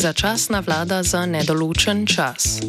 Začasna 0.00 0.64
vlada 0.64 1.04
za 1.04 1.28
nedoločen 1.28 2.08
čas. 2.08 2.64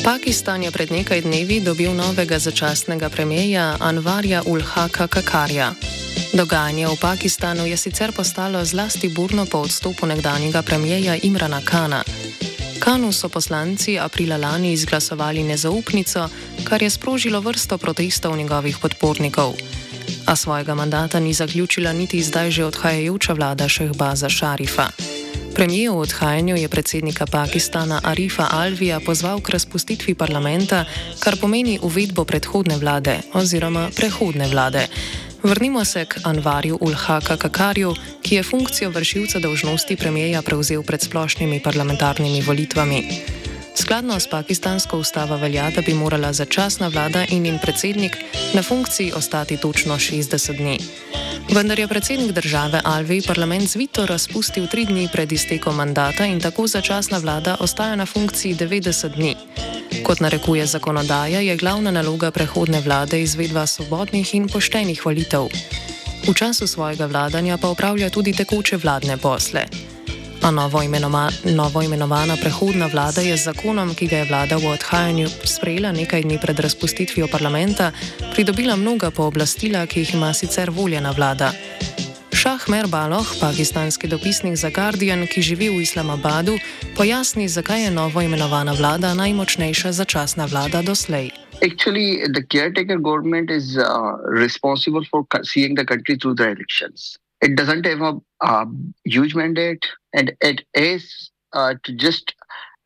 Pakistan 0.00 0.64
je 0.64 0.72
pred 0.72 0.88
nekaj 0.88 1.20
dnevi 1.20 1.60
dobil 1.60 1.92
novega 1.92 2.40
začasnega 2.40 3.12
premijeja 3.12 3.76
Anvarja 3.76 4.40
Ulhaka 4.48 5.04
Kakarja. 5.04 5.76
Dogajanje 6.32 6.88
v 6.88 6.96
Pakistanu 6.96 7.68
je 7.68 7.76
sicer 7.76 8.16
postalo 8.16 8.64
zlasti 8.64 9.12
burno 9.12 9.44
po 9.44 9.68
odstopu 9.68 10.08
nekdanjega 10.08 10.64
premijeja 10.64 11.20
Imrana 11.28 11.60
Kana. 11.60 12.00
Kanu 12.80 13.12
so 13.12 13.28
poslanci 13.28 14.00
aprila 14.00 14.40
lani 14.40 14.72
izglasovali 14.72 15.44
nezaupnico, 15.44 16.28
kar 16.64 16.82
je 16.82 16.90
sprožilo 16.90 17.40
vrsto 17.40 17.76
protestov 17.78 18.36
njegovih 18.36 18.80
podpornikov. 18.80 19.52
A 20.26 20.36
svojega 20.36 20.74
mandata 20.74 21.20
ni 21.20 21.32
zaključila 21.32 21.92
niti 21.92 22.22
zdaj 22.22 22.50
že 22.50 22.64
odhajajoča 22.64 23.32
vlada 23.32 23.68
Šehbaza 23.68 24.28
Šarifa. 24.28 24.88
Premijer 25.54 25.90
v 25.90 25.98
odhajanju 25.98 26.56
je 26.56 26.68
predsednika 26.68 27.26
Pakistana 27.26 28.00
Arifa 28.04 28.48
Alvija 28.50 29.00
pozval 29.00 29.40
k 29.40 29.50
razpustitvi 29.50 30.14
parlamenta, 30.14 30.84
kar 31.18 31.36
pomeni 31.40 31.78
uvedbo 31.82 32.24
predhodne 32.24 32.76
vlade 32.76 33.20
oziroma 33.32 33.88
prehodne 33.96 34.48
vlade. 34.48 34.86
Vrnimo 35.42 35.84
se 35.84 36.04
k 36.04 36.16
Anvarju 36.24 36.78
Ulhaka 36.80 37.36
Kakarju, 37.36 37.94
ki 38.22 38.34
je 38.34 38.42
funkcijo 38.42 38.90
vršilca 38.90 39.38
dolžnosti 39.38 39.96
premijeja 39.96 40.42
prevzel 40.42 40.82
pred 40.82 41.02
splošnimi 41.02 41.62
parlamentarnimi 41.62 42.42
volitvami. 42.42 43.00
Skladno 43.76 44.20
s 44.20 44.26
pakistansko 44.30 44.98
ustavo 44.98 45.36
velja, 45.36 45.70
da 45.70 45.82
bi 45.82 45.94
morala 45.94 46.32
začasna 46.32 46.88
vlada 46.88 47.24
in 47.28 47.42
njen 47.42 47.58
predsednik 47.62 48.16
na 48.54 48.62
funkciji 48.62 49.12
ostati 49.16 49.56
točno 49.56 49.94
60 49.94 50.56
dni. 50.56 50.78
Vendar 51.54 51.78
je 51.78 51.88
predsednik 51.88 52.32
države 52.32 52.80
Alvi 52.84 53.22
parlament 53.26 53.68
zvito 53.68 54.06
razpustil 54.06 54.66
tri 54.66 54.84
dni 54.84 55.08
pred 55.12 55.32
iztekom 55.32 55.76
mandata 55.76 56.26
in 56.26 56.40
tako 56.40 56.66
začasna 56.66 57.18
vlada 57.18 57.56
ostaja 57.60 57.96
na 57.96 58.06
funkciji 58.06 58.54
90 58.54 59.08
dni. 59.08 59.36
Kot 60.02 60.20
narekuje 60.20 60.66
zakonodaja, 60.66 61.40
je 61.40 61.56
glavna 61.56 61.90
naloga 61.90 62.30
prehodne 62.30 62.80
vlade 62.80 63.22
izvedba 63.22 63.66
svobodnih 63.66 64.34
in 64.34 64.48
poštenih 64.48 65.06
volitev. 65.06 65.48
V 66.28 66.34
času 66.34 66.66
svojega 66.66 67.06
vladanja 67.06 67.58
pa 67.58 67.68
upravlja 67.68 68.10
tudi 68.10 68.32
tekoče 68.32 68.76
vladne 68.76 69.16
posle. 69.16 69.95
A 70.46 70.50
novo, 70.50 70.82
imenoma, 70.82 71.28
novo 71.44 71.82
imenovana 71.82 72.36
prehodna 72.36 72.86
vlada 72.86 73.20
je 73.20 73.36
z 73.36 73.50
zakonom, 73.50 73.94
ki 73.98 74.06
ga 74.06 74.16
je 74.16 74.28
vlada 74.30 74.56
v 74.56 74.70
odhajanju 74.78 75.26
sprejela 75.42 75.90
nekaj 75.90 76.22
dni 76.22 76.38
pred 76.38 76.60
razpustitvijo 76.62 77.26
parlamenta, 77.26 77.90
pridobila 78.30 78.76
mnoga 78.76 79.10
pooblastila, 79.10 79.82
ki 79.90 80.04
jih 80.04 80.14
ima 80.14 80.30
sicer 80.30 80.70
voljena 80.70 81.10
vlada. 81.10 81.50
Šah 82.30 82.68
Mer 82.70 82.86
Baloh, 82.86 83.26
pakistanski 83.40 84.06
dopisnik 84.06 84.54
za 84.54 84.70
Guardian, 84.70 85.26
ki 85.26 85.42
živi 85.42 85.68
v 85.68 85.82
Islamabadu, 85.82 86.54
pojasni, 86.94 87.48
zakaj 87.48 87.82
je 87.82 87.90
novo 87.90 88.22
imenovana 88.22 88.72
vlada 88.78 89.14
najmočnejša 89.18 89.92
začasna 89.92 90.46
vlada 90.46 90.82
doslej. 90.82 91.34
Actually, 91.58 92.22
the 92.30 92.46
caretaker 92.46 93.02
government 93.02 93.50
is 93.50 93.74
uh, 93.74 94.14
responsible 94.30 95.02
for 95.10 95.26
seeing 95.42 95.74
the 95.74 95.84
country 95.84 96.14
through 96.14 96.38
the 96.38 96.46
elections. 96.54 97.18
It 97.40 97.56
doesn't 97.56 97.84
have 97.86 98.00
a 98.00 98.14
uh, 98.40 98.64
huge 99.04 99.34
mandate, 99.34 99.84
and 100.14 100.34
it 100.40 100.62
is 100.74 101.30
uh, 101.52 101.74
to 101.84 101.92
just 101.94 102.34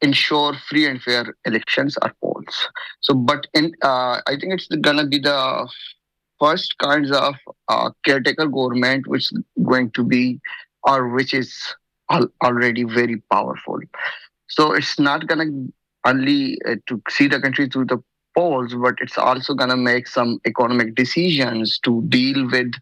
ensure 0.01 0.55
free 0.69 0.87
and 0.87 1.01
fair 1.03 1.35
elections 1.45 1.97
or 2.03 2.13
polls. 2.23 2.69
So, 3.01 3.15
but 3.15 3.47
in 3.55 3.73
uh, 3.83 4.21
I 4.27 4.37
think 4.41 4.55
it's 4.55 4.69
gonna 4.83 5.07
be 5.07 5.19
the 5.19 5.69
first 6.41 6.77
kinds 6.79 7.11
of 7.11 7.35
uh, 7.69 7.91
caretaker 8.05 8.47
government 8.47 9.07
which 9.07 9.33
is 9.33 9.43
going 9.65 9.91
to 9.93 10.05
be 10.05 10.41
or 10.83 11.09
which 11.09 11.35
is 11.35 11.75
al- 12.11 12.31
already 12.43 12.85
very 12.85 13.23
powerful. 13.31 13.79
So 14.49 14.73
it's 14.73 14.99
not 14.99 15.27
gonna 15.27 15.47
only 16.07 16.59
uh, 16.69 16.77
to 16.89 17.03
see 17.09 17.29
the 17.29 17.41
country 17.41 17.69
through 17.69 17.87
the 17.87 17.99
polls, 18.35 18.75
but 18.75 18.95
it's 19.01 19.19
also 19.19 19.55
going 19.55 19.71
to 19.71 19.77
make 19.77 20.07
some 20.07 20.41
economic 20.47 20.95
decisions 20.95 21.79
to 21.81 22.03
deal 22.09 22.49
with 22.51 22.73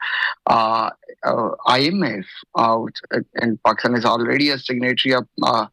uh, 0.47 0.91
uh, 1.25 1.50
IMF. 1.66 2.25
Uh, 2.54 2.86
and 3.36 3.62
Pakistan 3.64 3.97
is 3.97 4.04
already 4.04 4.50
a 4.50 4.59
signatory 4.59 5.14
of, 5.14 5.26
uh, 5.42 5.66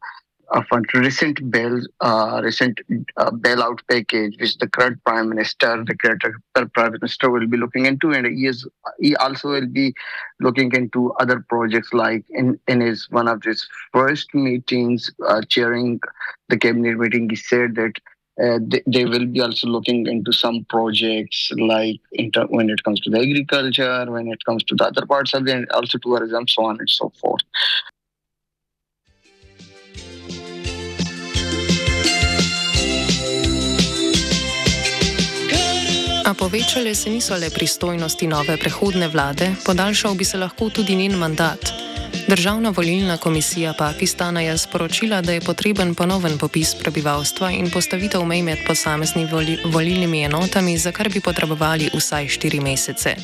of 0.50 0.64
a 0.70 0.80
recent 0.98 1.50
bail, 1.50 1.80
uh, 2.00 2.40
recent 2.42 2.80
uh, 3.16 3.30
bailout 3.30 3.80
package, 3.90 4.36
which 4.40 4.56
the 4.58 4.68
current 4.68 5.02
prime 5.04 5.28
minister, 5.28 5.84
the 5.84 5.96
current 5.96 6.72
prime 6.72 6.92
minister, 6.92 7.30
will 7.30 7.46
be 7.46 7.56
looking 7.56 7.86
into, 7.86 8.12
and 8.12 8.26
he 8.26 8.46
is 8.46 8.66
he 9.00 9.16
also 9.16 9.48
will 9.48 9.66
be 9.66 9.92
looking 10.40 10.72
into 10.72 11.12
other 11.14 11.44
projects. 11.48 11.92
Like 11.92 12.24
in 12.30 12.58
in 12.68 12.80
his 12.80 13.08
one 13.10 13.26
of 13.26 13.42
his 13.42 13.68
first 13.92 14.32
meetings, 14.34 15.10
chairing 15.48 16.00
the 16.48 16.56
cabinet 16.56 16.96
meeting, 16.96 17.28
he 17.28 17.36
said 17.36 17.74
that 17.74 17.94
uh, 18.42 18.58
they, 18.60 18.82
they, 18.86 19.04
will 19.04 19.26
be 19.26 19.40
also 19.40 19.66
looking 19.66 20.06
into 20.06 20.32
some 20.32 20.66
projects 20.68 21.50
like 21.56 22.00
inter- 22.12 22.46
when 22.48 22.68
it 22.68 22.82
comes 22.84 23.00
to 23.00 23.10
the 23.10 23.18
agriculture, 23.18 24.04
when 24.10 24.28
it 24.28 24.44
comes 24.44 24.62
to 24.64 24.74
the 24.74 24.84
other 24.84 25.06
parts 25.06 25.32
of 25.34 25.44
the 25.46 25.66
also 25.72 25.98
tourism, 25.98 26.46
so 26.46 26.64
on 26.64 26.76
and 26.78 26.90
so 26.90 27.10
forth. 27.20 27.42
A 36.26 36.34
povečale 36.34 36.94
se 36.94 37.10
niso 37.10 37.36
le 37.38 37.50
pristojnosti 37.54 38.26
nove 38.26 38.56
prehodne 38.58 39.08
vlade, 39.08 39.54
podaljšal 39.64 40.14
bi 40.14 40.24
se 40.24 40.38
lahko 40.38 40.70
tudi 40.70 40.96
njen 40.96 41.14
mandat. 41.18 41.85
Državna 42.28 42.70
volilna 42.70 43.16
komisija 43.16 43.74
Pakistana 43.78 44.40
je 44.40 44.58
sporočila, 44.58 45.20
da 45.20 45.32
je 45.32 45.40
potreben 45.40 45.94
ponoven 45.94 46.38
popis 46.38 46.74
prebivalstva 46.74 47.50
in 47.50 47.70
postavitev 47.70 48.24
mej 48.24 48.42
med 48.42 48.58
posameznimi 48.66 49.28
voli, 49.32 49.58
volilnimi 49.64 50.22
enotami, 50.24 50.78
za 50.78 50.92
kar 50.92 51.08
bi 51.08 51.20
potrebovali 51.20 51.90
vsaj 51.94 52.28
štiri 52.28 52.60
mesece. 52.60 53.14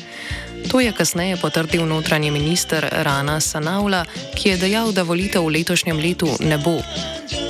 To 0.71 0.79
je 0.79 0.91
kasneje 0.91 1.37
potrdil 1.37 1.85
notranji 1.85 2.31
minister 2.31 2.87
Rana 2.91 3.39
Sanaula, 3.39 4.05
ki 4.35 4.49
je 4.49 4.57
dejal, 4.57 4.91
da 4.91 5.03
volitev 5.03 5.43
v 5.43 5.59
letošnjem 5.59 5.99
letu 5.99 6.27
ne 6.39 6.57
bo. 6.57 6.79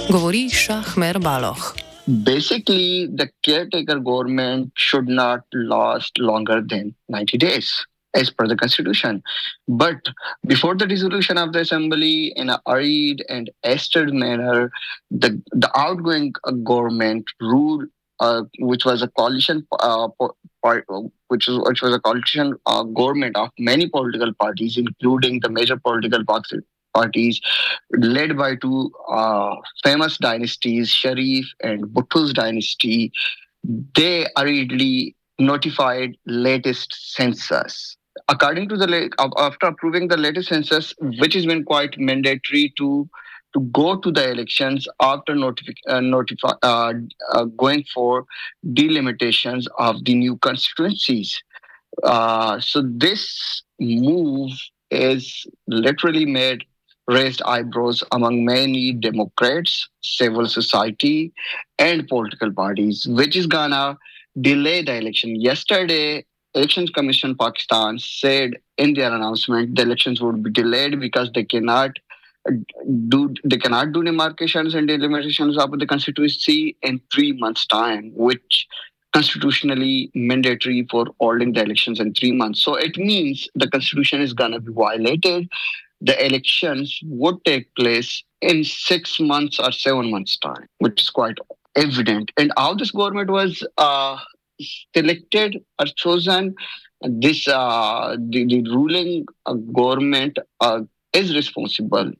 Govori 0.09 0.49
Šahmer 0.49 1.19
Baloh. 1.19 1.73
Basically, 2.07 3.07
the 3.15 3.29
caretaker 3.45 3.99
government 3.99 4.71
should 4.75 5.07
not 5.07 5.41
last 5.53 6.17
longer 6.19 6.61
than 6.69 6.95
90 7.07 7.37
days. 7.37 7.85
As 8.13 8.29
per 8.29 8.47
the 8.47 8.55
constitution. 8.55 9.23
But 9.67 10.09
before 10.45 10.75
the 10.75 10.87
dissolution 10.87 11.37
of 11.37 11.53
the 11.53 11.59
assembly 11.59 12.33
in 12.35 12.49
a 12.49 12.61
hurried 12.67 13.23
and 13.29 13.49
hasted 13.63 14.13
manner, 14.13 14.71
the, 15.09 15.41
the 15.51 15.71
outgoing 15.75 16.33
government 16.63 17.25
ruled, 17.41 17.85
uh, 18.19 18.43
which 18.59 18.85
was 18.85 19.01
a 19.01 19.07
coalition, 19.07 19.65
uh, 19.79 20.07
which, 20.19 21.47
was, 21.47 21.59
which 21.67 21.81
was 21.81 21.95
a 21.95 21.99
coalition 21.99 22.55
uh, 22.65 22.83
government 22.83 23.35
of 23.35 23.49
many 23.57 23.89
political 23.89 24.33
parties, 24.33 24.77
including 24.77 25.39
the 25.39 25.49
major 25.49 25.77
political 25.77 26.23
parties, 26.93 27.41
led 27.97 28.37
by 28.37 28.55
two 28.55 28.91
uh, 29.09 29.55
famous 29.83 30.17
dynasties, 30.17 30.89
Sharif 30.89 31.45
and 31.61 31.85
Bhutto's 31.87 32.33
dynasty. 32.33 33.11
They 33.95 34.27
hurriedly 34.37 35.15
notified 35.39 36.15
latest 36.25 37.15
census 37.15 37.97
according 38.27 38.69
to 38.69 38.77
the 38.77 39.09
after 39.37 39.67
approving 39.67 40.07
the 40.07 40.17
latest 40.17 40.49
census, 40.49 40.93
which 41.19 41.33
has 41.33 41.45
been 41.45 41.63
quite 41.63 41.97
mandatory 41.97 42.73
to 42.77 43.09
to 43.53 43.59
go 43.71 43.95
to 43.99 44.11
the 44.11 44.31
elections 44.31 44.87
after 44.99 45.33
notifi- 45.33 45.75
uh, 45.87 45.99
notify, 45.99 46.53
uh, 46.63 46.93
uh, 47.33 47.43
going 47.45 47.83
for 47.93 48.25
delimitations 48.73 49.67
of 49.77 50.03
the 50.05 50.15
new 50.15 50.37
constituencies. 50.37 51.41
Uh, 52.03 52.59
so 52.59 52.81
this 52.83 53.61
move 53.79 54.51
is 54.89 55.45
literally 55.67 56.25
made 56.25 56.63
raised 57.07 57.41
eyebrows 57.43 58.03
among 58.11 58.45
many 58.45 58.93
Democrats, 58.93 59.89
civil 60.01 60.47
society, 60.47 61.33
and 61.77 62.07
political 62.07 62.51
parties, 62.51 63.05
which 63.07 63.35
is 63.35 63.45
gonna 63.45 63.97
delay 64.41 64.81
the 64.81 64.95
election. 64.95 65.39
Yesterday, 65.39 66.25
Elections 66.55 66.89
Commission 66.91 67.35
Pakistan 67.35 67.99
said 67.99 68.57
in 68.77 68.93
their 68.93 69.13
announcement 69.13 69.75
the 69.75 69.81
elections 69.81 70.21
would 70.21 70.43
be 70.43 70.51
delayed 70.51 70.99
because 70.99 71.31
they 71.33 71.43
cannot 71.43 71.97
do 73.07 73.33
they 73.43 73.57
cannot 73.57 73.93
do 73.93 74.03
demarcations 74.03 74.75
and 74.75 74.87
delimitations 74.87 75.57
of 75.57 75.71
the 75.79 75.85
constituency 75.85 76.75
in 76.81 76.99
three 77.11 77.31
months' 77.31 77.65
time, 77.65 78.11
which 78.15 78.67
constitutionally 79.13 80.11
mandatory 80.13 80.85
for 80.89 81.05
holding 81.19 81.53
the 81.53 81.61
elections 81.61 81.99
in 81.99 82.13
three 82.13 82.31
months. 82.31 82.61
So 82.61 82.75
it 82.75 82.97
means 82.97 83.47
the 83.55 83.69
constitution 83.69 84.21
is 84.21 84.33
gonna 84.33 84.59
be 84.59 84.73
violated. 84.73 85.47
The 86.01 86.25
elections 86.25 86.99
would 87.03 87.43
take 87.45 87.73
place 87.75 88.23
in 88.41 88.63
six 88.63 89.19
months 89.19 89.59
or 89.59 89.71
seven 89.71 90.11
months' 90.11 90.37
time, 90.37 90.67
which 90.79 91.01
is 91.01 91.09
quite 91.09 91.37
evident. 91.75 92.31
And 92.37 92.51
how 92.57 92.73
this 92.73 92.91
government 92.91 93.29
was 93.29 93.65
uh, 93.77 94.17
selected 94.95 95.63
or 95.79 95.85
chosen, 95.95 96.55
this 97.01 97.47
uh, 97.47 98.15
the, 98.19 98.45
the 98.45 98.61
ruling 98.69 99.25
uh, 99.45 99.53
government 99.53 100.37
uh, 100.61 100.81
is 101.13 101.35
responsible 101.35 102.11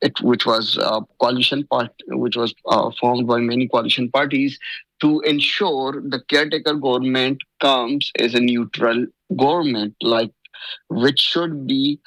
it, 0.00 0.20
which 0.20 0.46
was 0.46 0.76
a 0.76 1.00
coalition 1.20 1.66
part, 1.70 1.90
which 2.08 2.36
was 2.36 2.54
uh, 2.66 2.90
formed 3.00 3.26
by 3.26 3.38
many 3.38 3.68
coalition 3.68 4.10
parties 4.10 4.58
to 5.00 5.20
ensure 5.20 6.02
the 6.06 6.20
caretaker 6.28 6.74
government 6.74 7.38
comes 7.60 8.10
as 8.18 8.34
a 8.34 8.40
neutral 8.40 9.06
government, 9.36 9.94
like 10.02 10.30
which 10.88 11.20
should 11.20 11.66
be 11.66 11.98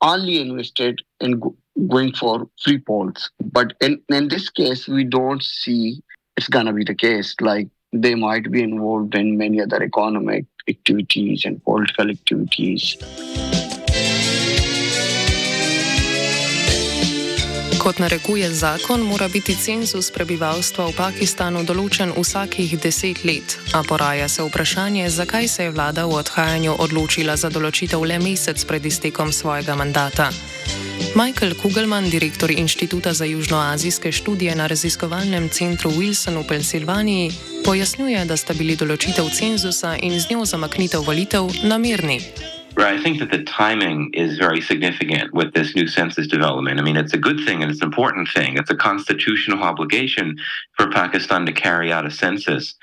only 0.00 0.40
invested 0.40 1.00
in 1.20 1.38
go- 1.38 1.56
going 1.88 2.12
for 2.12 2.48
free 2.62 2.78
polls. 2.78 3.30
But 3.40 3.74
in, 3.80 4.00
in 4.08 4.28
this 4.28 4.48
case, 4.50 4.88
we 4.88 5.04
don't 5.04 5.42
see 5.42 6.02
it's 6.36 6.48
gonna 6.48 6.72
be 6.72 6.84
the 6.84 6.94
case. 6.94 7.34
Like 7.40 7.68
they 7.92 8.14
might 8.14 8.50
be 8.50 8.62
involved 8.62 9.14
in 9.14 9.36
many 9.36 9.60
other 9.60 9.82
economic 9.82 10.46
activities 10.68 11.44
and 11.44 11.62
political 11.64 12.10
activities. 12.10 12.96
Kot 17.78 17.98
narekuje 17.98 18.50
zakon, 18.50 19.00
mora 19.00 19.28
biti 19.32 19.54
cenzus 19.54 20.10
prebivalstva 20.12 20.90
v 20.90 20.96
Pakistanu 20.98 21.62
določen 21.64 22.12
vsakih 22.12 22.74
deset 22.82 23.22
let, 23.24 23.56
a 23.72 23.80
poraja 23.86 24.28
se 24.28 24.44
vprašanje, 24.44 25.08
zakaj 25.08 25.48
se 25.48 25.62
je 25.62 25.72
vlada 25.72 26.04
v 26.04 26.18
odhajanju 26.20 26.74
odločila 26.74 27.38
za 27.38 27.48
določitev 27.48 28.04
le 28.04 28.18
mesec 28.18 28.60
pred 28.68 28.84
iztekom 28.84 29.32
svojega 29.32 29.78
mandata. 29.78 30.28
Michael 31.24 31.54
Kugelman, 31.54 32.10
direktor 32.10 32.50
Inštituta 32.50 33.12
za 33.12 33.24
južnoazijske 33.24 34.12
študije 34.12 34.54
na 34.54 34.66
raziskovalnem 34.66 35.48
centru 35.48 35.90
Wilson 35.90 36.44
v 36.44 36.46
Pensilvaniji, 36.48 37.30
pojasnjuje, 37.64 38.24
da 38.24 38.36
sta 38.36 38.54
bili 38.54 38.76
določitev 38.78 39.26
cenzusa 39.34 39.96
in 39.98 40.14
z 40.20 40.30
njo 40.30 40.44
zamaknitev 40.46 41.02
volitev 41.02 41.50
namerni. 41.66 42.20
Right. 42.78 42.94
I 42.94 43.02
think 43.02 43.18
that 43.18 43.30
the 43.34 43.42
timing 43.42 44.14
is 44.14 44.38
very 44.38 44.62
significant 44.62 45.34
with 45.34 45.50
this 45.54 45.74
new 45.74 45.88
census 45.88 46.28
development. 46.28 46.78
I 46.78 46.82
mean, 46.82 46.96
it's 46.96 47.14
a 47.14 47.22
good 47.28 47.40
thing 47.46 47.62
and 47.62 47.70
it's 47.72 47.82
an 47.82 47.90
important 47.90 48.28
thing. 48.36 48.54
It's 48.60 48.70
a 48.70 48.78
constitutional 48.88 49.64
obligation 49.64 50.36
for 50.76 50.86
Pakistan 50.86 51.46
to 51.46 51.52
carry 51.52 51.92
out 51.92 52.06
a 52.06 52.10
census 52.10 52.74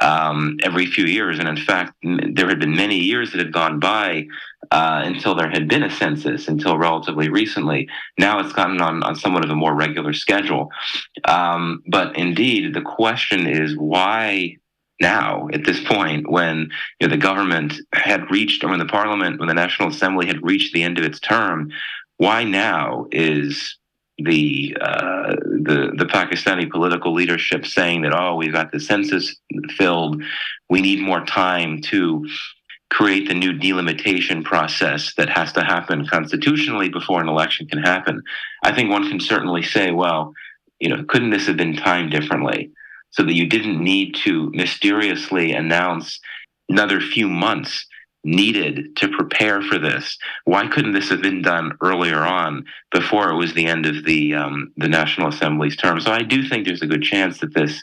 um, 0.00 0.56
every 0.62 0.86
few 0.86 1.06
years. 1.06 1.38
And 1.38 1.48
in 1.48 1.56
fact, 1.56 1.92
there 2.36 2.48
had 2.48 2.60
been 2.60 2.76
many 2.76 2.98
years 2.98 3.32
that 3.32 3.38
had 3.38 3.52
gone 3.52 3.80
by 3.80 4.26
uh, 4.70 5.02
until 5.04 5.34
there 5.34 5.50
had 5.50 5.68
been 5.68 5.82
a 5.82 5.90
census, 5.90 6.48
until 6.48 6.78
relatively 6.78 7.28
recently. 7.28 7.88
Now 8.18 8.38
it's 8.40 8.52
gotten 8.52 8.80
on, 8.80 9.02
on 9.02 9.16
somewhat 9.16 9.44
of 9.44 9.50
a 9.50 9.56
more 9.56 9.74
regular 9.74 10.12
schedule. 10.12 10.70
Um, 11.24 11.82
but 11.88 12.16
indeed, 12.16 12.74
the 12.74 12.82
question 12.82 13.46
is 13.46 13.76
why 13.76 14.56
now 15.00 15.48
at 15.52 15.64
this 15.64 15.82
point 15.84 16.30
when 16.30 16.70
you 17.00 17.08
know, 17.08 17.10
the 17.10 17.16
government 17.16 17.74
had 17.94 18.30
reached 18.30 18.62
or 18.62 18.68
when 18.68 18.78
the 18.78 18.84
parliament 18.84 19.38
when 19.38 19.48
the 19.48 19.54
national 19.54 19.88
assembly 19.88 20.26
had 20.26 20.44
reached 20.44 20.72
the 20.72 20.82
end 20.82 20.98
of 20.98 21.04
its 21.04 21.18
term 21.18 21.70
why 22.18 22.44
now 22.44 23.06
is 23.10 23.78
the 24.18 24.76
uh, 24.78 25.34
the 25.62 25.92
the 25.96 26.04
Pakistani 26.04 26.70
political 26.70 27.14
leadership 27.14 27.64
saying 27.64 28.02
that 28.02 28.12
oh 28.14 28.36
we've 28.36 28.52
got 28.52 28.70
the 28.72 28.78
census 28.78 29.36
filled 29.70 30.22
we 30.68 30.82
need 30.82 31.00
more 31.00 31.24
time 31.24 31.80
to 31.80 32.26
create 32.90 33.28
the 33.28 33.34
new 33.34 33.52
delimitation 33.52 34.42
process 34.42 35.14
that 35.16 35.28
has 35.28 35.52
to 35.52 35.62
happen 35.62 36.06
constitutionally 36.06 36.88
before 36.88 37.20
an 37.20 37.28
election 37.28 37.66
can 37.66 37.82
happen 37.82 38.22
i 38.64 38.74
think 38.74 38.90
one 38.90 39.08
can 39.08 39.20
certainly 39.20 39.62
say 39.62 39.90
well 39.90 40.32
you 40.80 40.88
know 40.88 41.04
couldn't 41.08 41.30
this 41.30 41.46
have 41.46 41.56
been 41.56 41.76
timed 41.76 42.10
differently 42.10 42.70
so 43.10 43.22
that 43.22 43.34
you 43.34 43.46
didn't 43.46 43.82
need 43.82 44.14
to 44.14 44.50
mysteriously 44.54 45.52
announce 45.52 46.20
another 46.68 47.00
few 47.00 47.28
months 47.28 47.86
needed 48.22 48.96
to 48.96 49.08
prepare 49.08 49.62
for 49.62 49.78
this. 49.78 50.18
Why 50.44 50.66
couldn't 50.68 50.92
this 50.92 51.08
have 51.08 51.22
been 51.22 51.42
done 51.42 51.72
earlier 51.80 52.18
on 52.18 52.66
before 52.92 53.30
it 53.30 53.36
was 53.36 53.54
the 53.54 53.66
end 53.66 53.86
of 53.86 54.04
the 54.04 54.34
um, 54.34 54.72
the 54.76 54.88
National 54.88 55.28
Assembly's 55.28 55.76
term? 55.76 56.00
So 56.00 56.12
I 56.12 56.22
do 56.22 56.46
think 56.46 56.66
there's 56.66 56.82
a 56.82 56.86
good 56.86 57.02
chance 57.02 57.38
that 57.38 57.54
this 57.54 57.82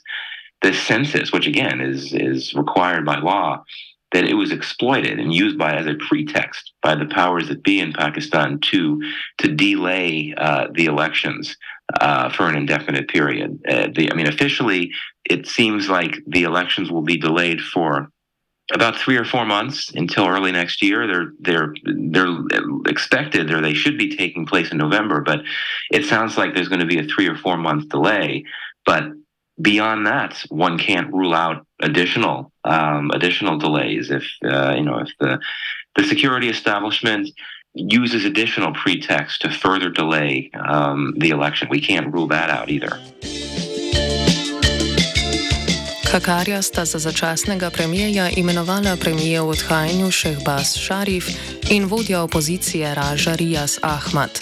this 0.61 0.79
census, 0.79 1.31
which 1.31 1.47
again 1.47 1.81
is 1.81 2.13
is 2.13 2.53
required 2.53 3.05
by 3.05 3.17
law, 3.17 3.63
that 4.13 4.23
it 4.23 4.35
was 4.35 4.51
exploited 4.51 5.19
and 5.19 5.33
used 5.33 5.57
by 5.57 5.75
as 5.75 5.85
a 5.85 5.95
pretext 5.95 6.71
by 6.81 6.95
the 6.95 7.05
powers 7.05 7.47
that 7.49 7.63
be 7.63 7.79
in 7.79 7.93
Pakistan 7.93 8.59
to 8.59 9.01
to 9.39 9.53
delay 9.53 10.33
uh, 10.37 10.67
the 10.73 10.85
elections 10.85 11.57
uh, 11.99 12.29
for 12.29 12.47
an 12.47 12.55
indefinite 12.55 13.07
period. 13.09 13.59
Uh, 13.67 13.87
the, 13.93 14.11
I 14.11 14.15
mean, 14.15 14.27
officially, 14.27 14.91
it 15.25 15.47
seems 15.47 15.89
like 15.89 16.17
the 16.27 16.43
elections 16.43 16.91
will 16.91 17.01
be 17.01 17.17
delayed 17.17 17.61
for 17.61 18.09
about 18.73 18.97
three 18.97 19.15
or 19.15 19.23
four 19.23 19.45
months 19.45 19.91
until 19.93 20.27
early 20.27 20.51
next 20.51 20.81
year. 20.81 21.07
They're 21.07 21.31
they're 21.39 21.73
they're 21.83 22.37
expected, 22.87 23.51
or 23.51 23.61
they 23.61 23.73
should 23.73 23.97
be 23.97 24.15
taking 24.15 24.45
place 24.45 24.71
in 24.71 24.77
November. 24.77 25.21
But 25.21 25.41
it 25.91 26.05
sounds 26.05 26.37
like 26.37 26.53
there's 26.53 26.69
going 26.69 26.81
to 26.81 26.85
be 26.85 26.99
a 26.99 27.03
three 27.03 27.27
or 27.27 27.37
four 27.37 27.57
month 27.57 27.89
delay. 27.89 28.43
But 28.85 29.03
beyond 29.61 30.05
that, 30.07 30.45
one 30.49 30.77
can't 30.77 31.13
rule 31.13 31.33
out 31.33 31.65
additional 31.81 32.51
um, 32.63 33.11
additional 33.11 33.57
delays 33.57 34.11
if 34.11 34.23
uh, 34.43 34.73
you 34.75 34.83
know 34.83 34.99
if 34.99 35.09
the 35.19 35.39
the 35.95 36.03
security 36.03 36.49
establishment 36.49 37.29
uses 37.73 38.25
additional 38.25 38.73
pretext 38.73 39.41
to 39.41 39.49
further 39.51 39.89
delay 39.89 40.49
um, 40.67 41.13
the 41.17 41.29
election. 41.29 41.67
We 41.69 41.81
can't 41.81 42.11
rule 42.13 42.27
that 42.27 42.49
out 42.49 42.69
either. 42.69 42.99
Kakarja 46.11 46.61
sta 46.61 46.85
za 46.85 46.99
začasnega 46.99 47.69
premijeja 47.69 48.29
imenovala 48.29 48.95
premije 48.95 49.41
v 49.41 49.49
odhajanju 49.49 50.11
Šehbaz 50.11 50.77
Šarif 50.77 51.25
in 51.69 51.85
vodja 51.85 52.21
opozicije 52.21 52.95
Raža 52.95 53.35
Rijas 53.35 53.79
Ahmad. 53.83 54.39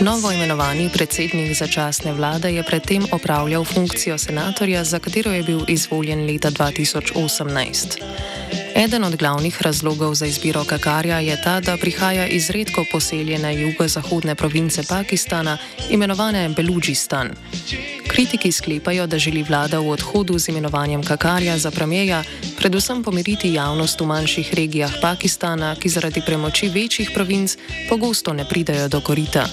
Novo 0.00 0.30
imenovani 0.30 0.90
predsednik 0.94 1.50
začasne 1.58 2.12
vlade 2.12 2.52
je 2.54 2.62
predtem 2.62 3.02
opravljal 3.12 3.64
funkcijo 3.64 4.18
senatorja, 4.18 4.84
za 4.84 4.98
katero 4.98 5.32
je 5.32 5.42
bil 5.42 5.60
izvoljen 5.68 6.26
leta 6.26 6.50
2018. 6.50 8.67
Eden 8.78 9.04
od 9.04 9.16
glavnih 9.16 9.62
razlogov 9.62 10.14
za 10.14 10.26
izbiro 10.26 10.64
Kakarja 10.64 11.18
je 11.18 11.42
ta, 11.42 11.60
da 11.60 11.76
prihaja 11.76 12.26
iz 12.26 12.50
redko 12.50 12.84
poseljene 12.92 13.60
jugozahodne 13.60 14.34
province 14.34 14.82
Pakistana, 14.88 15.58
imenovane 15.90 16.48
Beludžistan. 16.48 17.30
Kritiki 18.06 18.52
sklepajo, 18.52 19.06
da 19.06 19.18
želi 19.18 19.42
vlada 19.42 19.78
v 19.78 19.90
odhodu 19.90 20.38
z 20.38 20.48
imenovanjem 20.48 21.02
Kakarja 21.02 21.58
za 21.58 21.70
premijeja 21.70 22.22
predvsem 22.58 23.02
pomiriti 23.02 23.52
javnost 23.52 24.00
v 24.00 24.06
manjših 24.06 24.54
regijah 24.54 24.92
Pakistana, 25.02 25.74
ki 25.74 25.88
zaradi 25.88 26.22
premoči 26.26 26.68
večjih 26.68 27.10
provinc 27.14 27.56
pogosto 27.88 28.32
ne 28.32 28.48
pridajo 28.48 28.88
do 28.88 29.00
korita. 29.00 29.48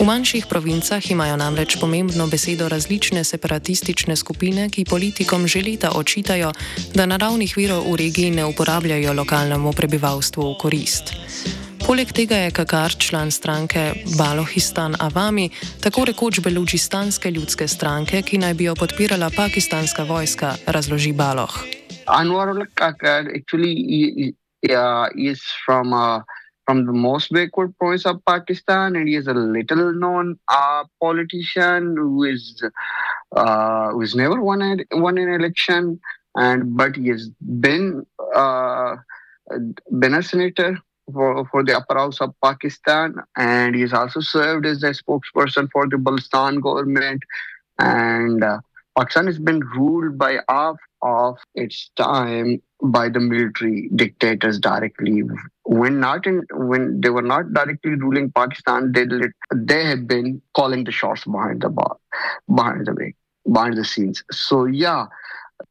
V 0.00 0.08
manjših 0.08 0.48
provincah 0.48 1.10
imajo 1.10 1.36
namreč 1.36 1.76
pomembno 1.76 2.24
besedo 2.24 2.68
različne 2.72 3.20
separatistične 3.20 4.16
skupine, 4.16 4.70
ki 4.72 4.88
politikom 4.88 5.44
že 5.44 5.60
leta 5.60 5.92
očitajo, 5.92 6.56
da 6.96 7.04
naravnih 7.04 7.52
virov 7.52 7.84
v 7.84 8.00
regiji 8.00 8.30
ne 8.32 8.48
uporabljajo 8.48 9.12
lokalnemu 9.12 9.72
prebivalstvu 9.76 10.40
v 10.40 10.56
korist. 10.56 11.12
Poleg 11.84 12.16
tega 12.16 12.48
je 12.48 12.50
Kakar 12.50 12.96
član 12.96 13.28
stranke 13.28 13.92
Balohistan 14.16 14.96
Avami, 14.96 15.50
tako 15.84 16.08
rekoč 16.08 16.40
Belučistanske 16.40 17.28
ljudske 17.30 17.68
stranke, 17.68 18.22
ki 18.24 18.40
naj 18.40 18.56
bi 18.56 18.72
jo 18.72 18.74
podpirala 18.80 19.28
pakistanska 19.36 20.08
vojska, 20.08 20.56
razloži 20.66 21.12
Baloh. 21.12 21.52
Anwar 22.08 22.48
al-Kakar 22.48 23.28
actually 23.36 24.32
uh, 24.64 25.12
is 25.12 25.44
from 25.60 25.92
uh, 25.92 26.24
from 26.70 26.86
the 26.86 26.92
most 26.92 27.32
backward 27.32 27.76
province 27.78 28.06
of 28.06 28.24
Pakistan, 28.24 28.94
and 28.94 29.08
he 29.08 29.16
is 29.16 29.26
a 29.26 29.34
little 29.34 29.92
known 29.92 30.38
uh, 30.46 30.84
politician 31.02 31.96
who 31.96 32.22
is 32.22 32.62
uh, 33.34 33.90
who 33.90 34.00
has 34.02 34.14
never 34.14 34.40
won 34.40 34.62
a, 34.62 34.76
won 34.92 35.18
an 35.18 35.32
election, 35.32 35.98
and 36.36 36.76
but 36.76 36.94
he 36.94 37.08
has 37.08 37.28
been 37.60 38.06
uh, 38.36 38.94
been 39.98 40.14
a 40.14 40.22
senator 40.22 40.78
for, 41.12 41.44
for 41.50 41.64
the 41.64 41.76
upper 41.76 41.98
house 41.98 42.20
of 42.20 42.32
Pakistan, 42.40 43.16
and 43.36 43.74
he 43.74 43.80
has 43.80 43.92
also 43.92 44.20
served 44.20 44.64
as 44.64 44.84
a 44.84 44.90
spokesperson 44.90 45.68
for 45.72 45.88
the 45.88 45.96
Balochistan 45.96 46.62
government. 46.62 47.20
And 47.80 48.44
uh, 48.44 48.60
Pakistan 48.96 49.26
has 49.26 49.38
been 49.38 49.60
ruled 49.76 50.18
by 50.18 50.38
half 50.48 50.76
of 51.02 51.36
its 51.54 51.90
time 51.96 52.60
by 52.82 53.08
the 53.08 53.20
military 53.20 53.90
dictators 53.94 54.58
directly. 54.58 55.22
When 55.64 56.00
not 56.00 56.26
in, 56.26 56.42
when 56.52 57.00
they 57.00 57.10
were 57.10 57.22
not 57.22 57.52
directly 57.52 57.92
ruling 57.94 58.30
Pakistan, 58.32 58.92
they 58.92 59.06
they 59.54 59.84
have 59.84 60.06
been 60.06 60.42
calling 60.56 60.84
the 60.84 60.92
shots 60.92 61.24
behind 61.24 61.62
the 61.62 61.70
bar, 61.70 61.96
behind 62.54 62.86
the 62.86 62.94
way, 62.94 63.14
behind 63.50 63.76
the 63.76 63.84
scenes. 63.84 64.22
So 64.30 64.64
yeah, 64.66 65.06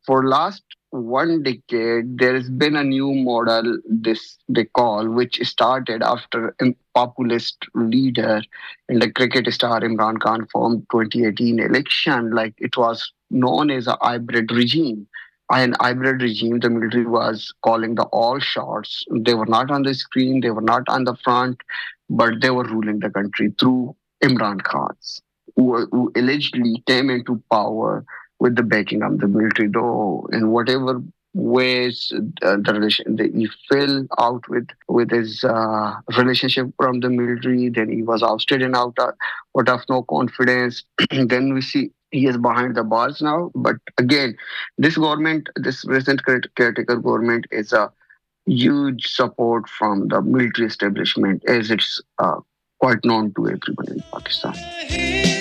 for 0.05 0.27
last 0.27 0.63
one 0.91 1.43
decade, 1.43 2.17
there 2.17 2.34
has 2.34 2.50
been 2.50 2.75
a 2.75 2.84
new 2.84 3.13
model, 3.13 3.79
this 3.88 4.38
they 4.48 4.65
call, 4.65 5.08
which 5.08 5.39
started 5.48 6.01
after 6.01 6.55
a 6.62 6.75
populist 6.96 7.58
leader 7.75 8.41
and 8.88 9.01
the 9.01 9.12
cricket 9.12 9.51
star 9.53 9.81
Imran 9.81 10.19
Khan 10.19 10.48
formed 10.51 10.86
2018 10.91 11.60
election. 11.60 12.31
Like 12.31 12.55
it 12.58 12.75
was 12.75 13.12
known 13.29 13.69
as 13.69 13.88
a 13.88 13.98
hybrid 14.01 14.51
regime. 14.51 15.08
An 15.51 15.75
hybrid 15.79 16.22
regime, 16.22 16.60
the 16.60 16.69
military 16.69 17.08
was 17.08 17.53
calling 17.63 17.96
the 17.96 18.03
all 18.05 18.39
shots. 18.39 19.03
They 19.12 19.34
were 19.34 19.48
not 19.48 19.72
on 19.72 19.84
the 19.84 19.96
screen, 19.96 20.41
they 20.41 20.51
were 20.51 20.62
not 20.62 20.84
on 20.88 21.05
the 21.05 21.15
front, 21.24 21.62
but 22.10 22.41
they 22.41 22.51
were 22.51 22.65
ruling 22.65 23.00
the 23.00 23.10
country 23.10 23.53
through 23.60 23.96
Imran 24.24 24.62
Khan's, 24.63 25.22
who, 25.55 25.88
who 25.88 26.12
allegedly 26.15 26.84
came 26.86 27.10
into 27.10 27.41
power 27.51 28.05
with 28.39 28.55
the 28.55 28.63
backing 28.63 29.03
of 29.03 29.19
the 29.19 29.27
military, 29.27 29.67
though 29.67 30.27
in 30.31 30.51
whatever 30.51 31.01
ways 31.34 32.12
uh, 32.41 32.58
the 32.58 32.74
relation 32.74 33.17
he 33.17 33.48
fell 33.69 34.08
out 34.17 34.48
with 34.50 34.67
with 34.88 35.12
his 35.12 35.43
uh, 35.43 35.93
relationship 36.17 36.67
from 36.77 37.00
the 37.01 37.10
military. 37.10 37.69
Then 37.69 37.89
he 37.89 38.03
was 38.03 38.24
ousted 38.24 38.62
and 38.62 38.75
out 38.75 38.98
of, 39.00 39.13
out 39.58 39.69
of 39.69 39.81
no 39.89 40.03
confidence. 40.03 40.84
then 41.12 41.53
we 41.53 41.62
see 41.62 41.91
he 42.12 42.25
is 42.25 42.38
behind 42.38 42.75
the 42.75 42.84
bars 42.84 43.22
now. 43.22 43.51
But 43.53 43.75
again, 43.98 44.36
this 44.77 44.98
government, 44.98 45.50
this 45.55 45.86
recent 45.86 46.24
caretaker 46.25 46.96
government, 46.96 47.46
is 47.51 47.74
a 47.74 47.91
huge 48.46 49.08
support 49.08 49.69
from 49.69 50.08
the 50.08 50.22
military 50.22 50.67
establishment, 50.67 51.43
as 51.48 51.69
it's 51.69 52.01
uh, 52.17 52.39
quite 52.79 53.03
known 53.05 53.34
to 53.36 53.50
everyone 53.50 53.88
in 53.89 54.03
Pakistan. 54.12 55.38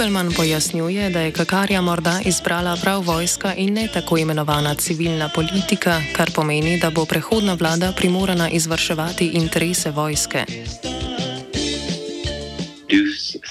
Kugelman 0.00 0.32
pojasnjuje, 0.36 1.10
da 1.10 1.20
je 1.20 1.32
Kakarja 1.32 1.80
morda 1.80 2.20
izbrala 2.24 2.76
prav 2.82 3.00
vojska 3.00 3.54
in 3.56 3.74
ne 3.74 3.88
tako 3.94 4.18
imenovana 4.18 4.74
civilna 4.74 5.28
politika, 5.34 6.00
kar 6.16 6.30
pomeni, 6.34 6.78
da 6.80 6.90
bo 6.90 7.04
prehodna 7.04 7.54
vlada 7.54 7.92
primorana 7.96 8.48
izvrševati 8.50 9.26
interese 9.26 9.90
vojske. 9.90 10.44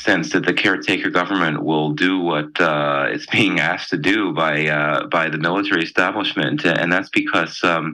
sense 0.06 0.29
that 0.29 0.46
the 0.46 0.62
caretaker 0.63 1.10
government 1.10 1.58
will 1.70 1.89
do 2.08 2.13
what 2.32 2.50
uh, 2.60 3.13
it's 3.13 3.27
being 3.32 3.60
asked 3.60 3.89
to 3.89 3.98
do 3.98 4.34
by 4.34 4.56
uh, 4.79 5.08
by 5.18 5.29
the 5.29 5.38
military 5.38 5.84
establishment, 5.84 6.65
and 6.65 6.91
that's 6.94 7.12
because 7.22 7.56
um, 7.63 7.86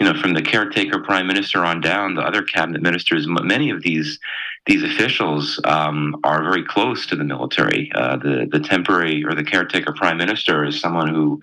you 0.00 0.06
know 0.06 0.14
from 0.22 0.34
the 0.34 0.42
caretaker 0.42 0.98
prime 1.08 1.26
minister 1.26 1.58
on 1.70 1.80
down, 1.80 2.14
the 2.14 2.26
other 2.30 2.42
cabinet 2.42 2.82
ministers, 2.82 3.26
many 3.54 3.70
of 3.70 3.82
these 3.82 4.18
these 4.66 4.82
officials 4.82 5.60
um, 5.64 6.16
are 6.24 6.42
very 6.42 6.64
close 6.64 7.06
to 7.06 7.16
the 7.16 7.24
military. 7.24 7.90
Uh, 7.94 8.16
the 8.16 8.48
the 8.50 8.60
temporary 8.60 9.24
or 9.24 9.34
the 9.34 9.44
caretaker 9.44 9.92
prime 9.92 10.16
minister 10.16 10.64
is 10.64 10.80
someone 10.80 11.14
who, 11.14 11.40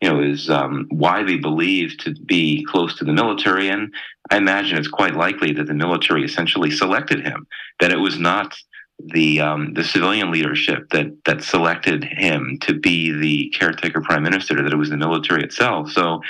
you 0.00 0.08
know, 0.08 0.20
is 0.20 0.50
um, 0.50 0.88
widely 0.90 1.38
believed 1.38 2.00
to 2.00 2.14
be 2.26 2.64
close 2.64 2.96
to 2.98 3.04
the 3.04 3.12
military, 3.12 3.68
and 3.68 3.92
I 4.30 4.38
imagine 4.38 4.76
it's 4.76 4.88
quite 4.88 5.14
likely 5.14 5.52
that 5.52 5.66
the 5.66 5.74
military 5.74 6.24
essentially 6.24 6.70
selected 6.70 7.20
him. 7.20 7.46
That 7.80 7.92
it 7.92 7.98
was 7.98 8.18
not 8.18 8.56
the 8.98 9.40
um, 9.40 9.74
the 9.74 9.84
civilian 9.84 10.32
leadership 10.32 10.90
that 10.90 11.06
that 11.26 11.42
selected 11.42 12.02
him 12.02 12.58
to 12.62 12.74
be 12.74 13.12
the 13.12 13.56
caretaker 13.56 14.00
prime 14.00 14.24
minister. 14.24 14.56
That 14.56 14.72
it 14.72 14.76
was 14.76 14.90
the 14.90 14.96
military 14.96 15.44
itself. 15.44 15.92
So, 15.92 16.22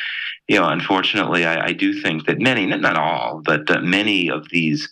you 0.47 0.57
know, 0.57 0.69
unfortunately, 0.69 1.47
I, 1.47 1.69
I 1.69 1.73
do 1.73 2.03
think 2.03 2.27
that 2.27 2.39
many, 2.39 2.67
not 2.67 2.99
all, 2.99 3.41
but 3.43 3.71
uh, 3.71 3.81
many 3.81 4.31
of 4.31 4.49
these 4.51 4.91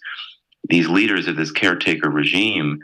these 0.68 0.88
leaders 0.88 1.28
of 1.28 1.36
this 1.36 1.50
caretaker 1.50 2.10
regime 2.10 2.80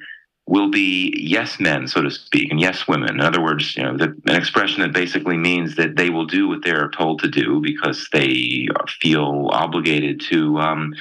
will 0.48 0.70
be 0.70 1.12
yes 1.16 1.60
men, 1.60 1.86
so 1.86 2.00
to 2.00 2.10
speak, 2.10 2.50
and 2.50 2.58
yes 2.58 2.88
women. 2.88 3.10
In 3.10 3.20
other 3.20 3.42
words, 3.42 3.76
you 3.76 3.82
know, 3.82 3.96
the, 3.96 4.16
an 4.26 4.34
expression 4.34 4.80
that 4.80 4.92
basically 4.92 5.36
means 5.36 5.76
that 5.76 5.94
they 5.94 6.08
will 6.08 6.24
do 6.24 6.48
what 6.48 6.64
they're 6.64 6.90
told 6.96 7.20
to 7.20 7.28
do 7.28 7.60
because 7.60 8.08
they 8.12 8.66
feel 9.00 9.50
obligated 9.52 10.22
to 10.30 10.58
um, 10.58 10.94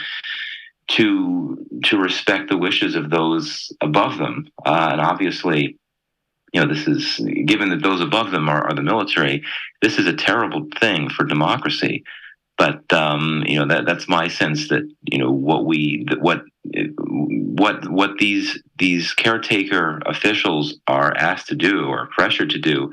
to 0.89 1.65
to 1.85 1.97
respect 1.97 2.49
the 2.49 2.57
wishes 2.57 2.95
of 2.95 3.09
those 3.09 3.71
above 3.81 4.17
them. 4.17 4.49
Uh, 4.65 4.89
and 4.91 5.01
obviously, 5.01 5.77
you 6.53 6.61
know, 6.61 6.67
this 6.67 6.85
is 6.85 7.17
given 7.45 7.69
that 7.69 7.81
those 7.81 8.01
above 8.01 8.31
them 8.31 8.49
are, 8.49 8.67
are 8.67 8.73
the 8.73 8.81
military. 8.81 9.43
This 9.81 9.97
is 9.97 10.07
a 10.07 10.13
terrible 10.13 10.67
thing 10.79 11.09
for 11.09 11.23
democracy. 11.23 12.03
But 12.57 12.91
um, 12.91 13.43
you 13.45 13.59
know 13.59 13.67
that 13.67 13.85
that's 13.85 14.09
my 14.09 14.27
sense 14.27 14.69
that 14.69 14.81
you 15.03 15.19
know 15.19 15.31
what 15.31 15.65
we 15.65 16.07
what 16.19 16.41
what 16.97 17.89
what 17.89 18.17
these 18.17 18.61
these 18.77 19.13
caretaker 19.13 20.01
officials 20.05 20.75
are 20.87 21.15
asked 21.17 21.47
to 21.47 21.55
do 21.55 21.85
or 21.85 22.07
pressured 22.07 22.51
to 22.51 22.59
do, 22.59 22.91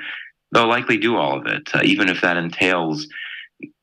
they'll 0.52 0.68
likely 0.68 0.96
do 0.96 1.16
all 1.16 1.38
of 1.38 1.46
it, 1.46 1.68
uh, 1.74 1.80
even 1.84 2.08
if 2.08 2.20
that 2.20 2.36
entails 2.36 3.06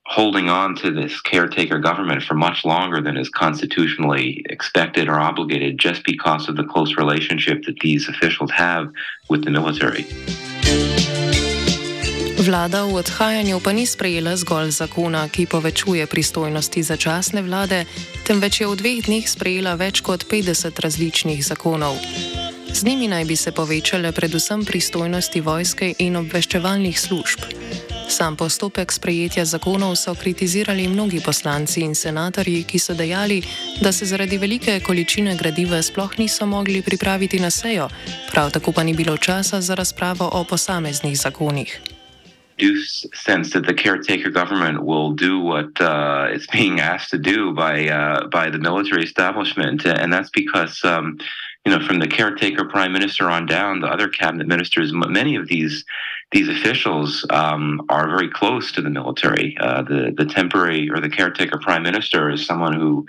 holding 0.06 0.50
on 0.50 0.76
to 0.76 0.92
this 0.92 1.22
caretaker 1.22 1.80
government 1.80 2.24
for 2.24 2.34
much 2.34 2.66
longer 2.66 3.00
than 3.02 3.16
is 3.16 3.30
constitutionally 3.30 4.44
expected 4.50 5.08
or 5.08 5.20
obligated, 5.20 5.78
just 5.78 6.04
because 6.04 6.50
of 6.50 6.58
the 6.58 6.66
close 6.66 6.98
relationship 6.98 7.64
that 7.64 7.80
these 7.80 8.10
officials 8.10 8.52
have 8.52 8.92
with 9.30 9.46
the 9.46 9.52
military. 9.52 10.06
Vlada 12.42 12.90
v 12.90 12.98
odhajanju 12.98 13.62
pa 13.62 13.70
ni 13.70 13.86
sprejela 13.86 14.34
zgolj 14.34 14.74
zakona, 14.74 15.30
ki 15.30 15.46
povečuje 15.46 16.10
pristojnosti 16.10 16.82
začasne 16.82 17.46
vlade, 17.46 17.86
temveč 18.26 18.66
je 18.66 18.68
v 18.68 18.74
dveh 18.82 19.06
dneh 19.06 19.30
sprejela 19.30 19.78
več 19.78 20.02
kot 20.02 20.26
50 20.26 20.74
različnih 20.74 21.38
zakonov. 21.38 22.02
Z 22.74 22.82
njimi 22.82 23.14
naj 23.14 23.30
bi 23.30 23.38
se 23.38 23.54
povečale 23.54 24.10
predvsem 24.10 24.66
pristojnosti 24.66 25.38
vojske 25.38 25.94
in 26.02 26.18
obveščevalnih 26.18 26.98
služb. 26.98 27.46
Sam 28.10 28.34
postopek 28.34 28.90
sprejetja 28.90 29.46
zakonov 29.46 29.94
so 30.02 30.18
kritizirali 30.18 30.90
mnogi 30.90 31.22
poslanci 31.22 31.86
in 31.86 31.94
senatorji, 31.94 32.66
ki 32.66 32.82
so 32.82 32.98
dejali, 32.98 33.46
da 33.86 33.94
se 33.94 34.10
zaradi 34.10 34.42
velike 34.42 34.82
količine 34.82 35.38
gradiva 35.38 35.78
sploh 35.78 36.18
niso 36.18 36.50
mogli 36.50 36.82
pripraviti 36.82 37.38
na 37.38 37.54
sejo, 37.54 37.86
prav 38.34 38.50
tako 38.50 38.74
pa 38.74 38.82
ni 38.82 38.98
bilo 38.98 39.14
časa 39.18 39.62
za 39.62 39.78
razpravo 39.78 40.26
o 40.26 40.44
posameznih 40.44 41.14
zakonih. 41.14 42.01
Do 42.62 42.80
sense 42.84 43.54
that 43.54 43.66
the 43.66 43.74
caretaker 43.74 44.30
government 44.30 44.86
will 44.86 45.14
do 45.14 45.40
what 45.40 45.82
uh, 45.82 46.28
it's 46.30 46.46
being 46.48 46.80
asked 46.80 47.10
to 47.10 47.18
do 47.18 47.54
by 47.54 47.88
uh, 47.88 48.28
by 48.28 48.50
the 48.50 48.60
military 48.60 49.04
establishment, 49.04 49.84
and 49.86 50.14
that's 50.14 50.30
because 50.30 50.80
um, 50.84 51.18
you 51.66 51.72
know 51.72 51.86
from 51.86 52.00
the 52.00 52.08
caretaker 52.08 52.64
prime 52.66 52.94
minister 52.94 53.30
on 53.30 53.48
down, 53.48 53.82
the 53.82 53.88
other 53.88 54.08
cabinet 54.08 54.48
ministers, 54.48 54.94
many 54.94 55.36
of 55.36 55.48
these 55.48 55.84
these 56.32 56.48
officials 56.48 57.26
um, 57.32 57.82
are 57.90 58.08
very 58.08 58.30
close 58.30 58.72
to 58.72 58.82
the 58.82 58.92
military. 58.92 59.58
Uh, 59.60 59.82
the 59.82 60.14
the 60.16 60.26
temporary 60.26 60.90
or 60.92 61.00
the 61.00 61.10
caretaker 61.10 61.58
prime 61.58 61.84
minister 61.84 62.30
is 62.30 62.46
someone 62.46 62.74
who 62.80 63.08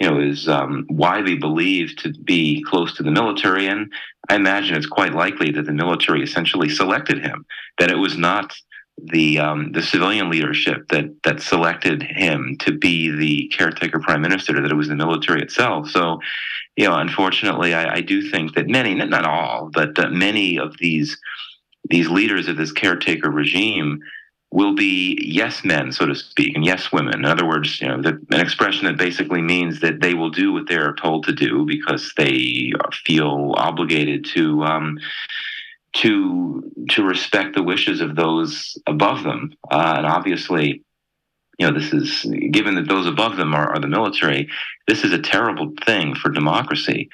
you 0.00 0.08
know 0.08 0.18
is 0.18 0.48
um, 0.48 0.86
widely 0.88 1.36
believed 1.36 1.98
to 1.98 2.14
be 2.24 2.64
close 2.70 2.94
to 2.96 3.02
the 3.02 3.10
military, 3.10 3.66
and 3.66 3.92
I 4.30 4.36
imagine 4.36 4.76
it's 4.76 4.86
quite 4.86 5.12
likely 5.12 5.50
that 5.50 5.66
the 5.66 5.72
military 5.72 6.22
essentially 6.22 6.70
selected 6.70 7.18
him. 7.22 7.44
That 7.78 7.90
it 7.90 7.98
was 7.98 8.16
not 8.16 8.54
the 9.02 9.38
um, 9.38 9.72
the 9.72 9.82
civilian 9.82 10.30
leadership 10.30 10.88
that 10.88 11.22
that 11.24 11.40
selected 11.40 12.02
him 12.02 12.56
to 12.60 12.72
be 12.72 13.10
the 13.10 13.48
caretaker 13.48 13.98
prime 13.98 14.22
minister, 14.22 14.60
that 14.60 14.70
it 14.70 14.76
was 14.76 14.88
the 14.88 14.94
military 14.94 15.42
itself. 15.42 15.88
So, 15.90 16.20
you 16.76 16.86
know, 16.86 16.96
unfortunately, 16.96 17.74
I, 17.74 17.96
I 17.96 18.00
do 18.00 18.30
think 18.30 18.54
that 18.54 18.68
many, 18.68 18.94
not 18.94 19.26
all, 19.26 19.70
but 19.72 19.98
uh, 19.98 20.08
many 20.10 20.58
of 20.58 20.76
these 20.78 21.18
these 21.90 22.08
leaders 22.08 22.48
of 22.48 22.56
this 22.56 22.72
caretaker 22.72 23.30
regime 23.30 24.00
will 24.50 24.74
be 24.74 25.18
yes 25.20 25.64
men, 25.64 25.90
so 25.90 26.06
to 26.06 26.14
speak, 26.14 26.54
and 26.54 26.64
yes 26.64 26.92
women. 26.92 27.14
In 27.14 27.24
other 27.24 27.44
words, 27.46 27.80
you 27.80 27.88
know, 27.88 28.00
the, 28.00 28.20
an 28.30 28.40
expression 28.40 28.84
that 28.84 28.96
basically 28.96 29.42
means 29.42 29.80
that 29.80 30.00
they 30.00 30.14
will 30.14 30.30
do 30.30 30.52
what 30.52 30.68
they're 30.68 30.94
told 30.94 31.24
to 31.24 31.32
do 31.32 31.66
because 31.66 32.12
they 32.16 32.72
feel 33.04 33.52
obligated 33.56 34.24
to. 34.26 34.62
Um, 34.62 34.98
to 35.94 36.72
to 36.90 37.02
respect 37.02 37.54
the 37.54 37.62
wishes 37.62 38.00
of 38.00 38.16
those 38.16 38.76
above 38.86 39.22
them. 39.22 39.54
Uh, 39.70 39.94
and 39.98 40.06
obviously, 40.06 40.82
you 41.58 41.66
know, 41.66 41.78
this 41.78 41.92
is 41.92 42.26
given 42.50 42.74
that 42.74 42.88
those 42.88 43.06
above 43.06 43.36
them 43.36 43.54
are, 43.54 43.72
are 43.74 43.78
the 43.78 43.86
military. 43.86 44.48
This 44.88 45.04
is 45.04 45.12
a 45.12 45.22
terrible 45.22 45.72
thing 45.84 46.14
for 46.14 46.30
democracy. 46.30 47.08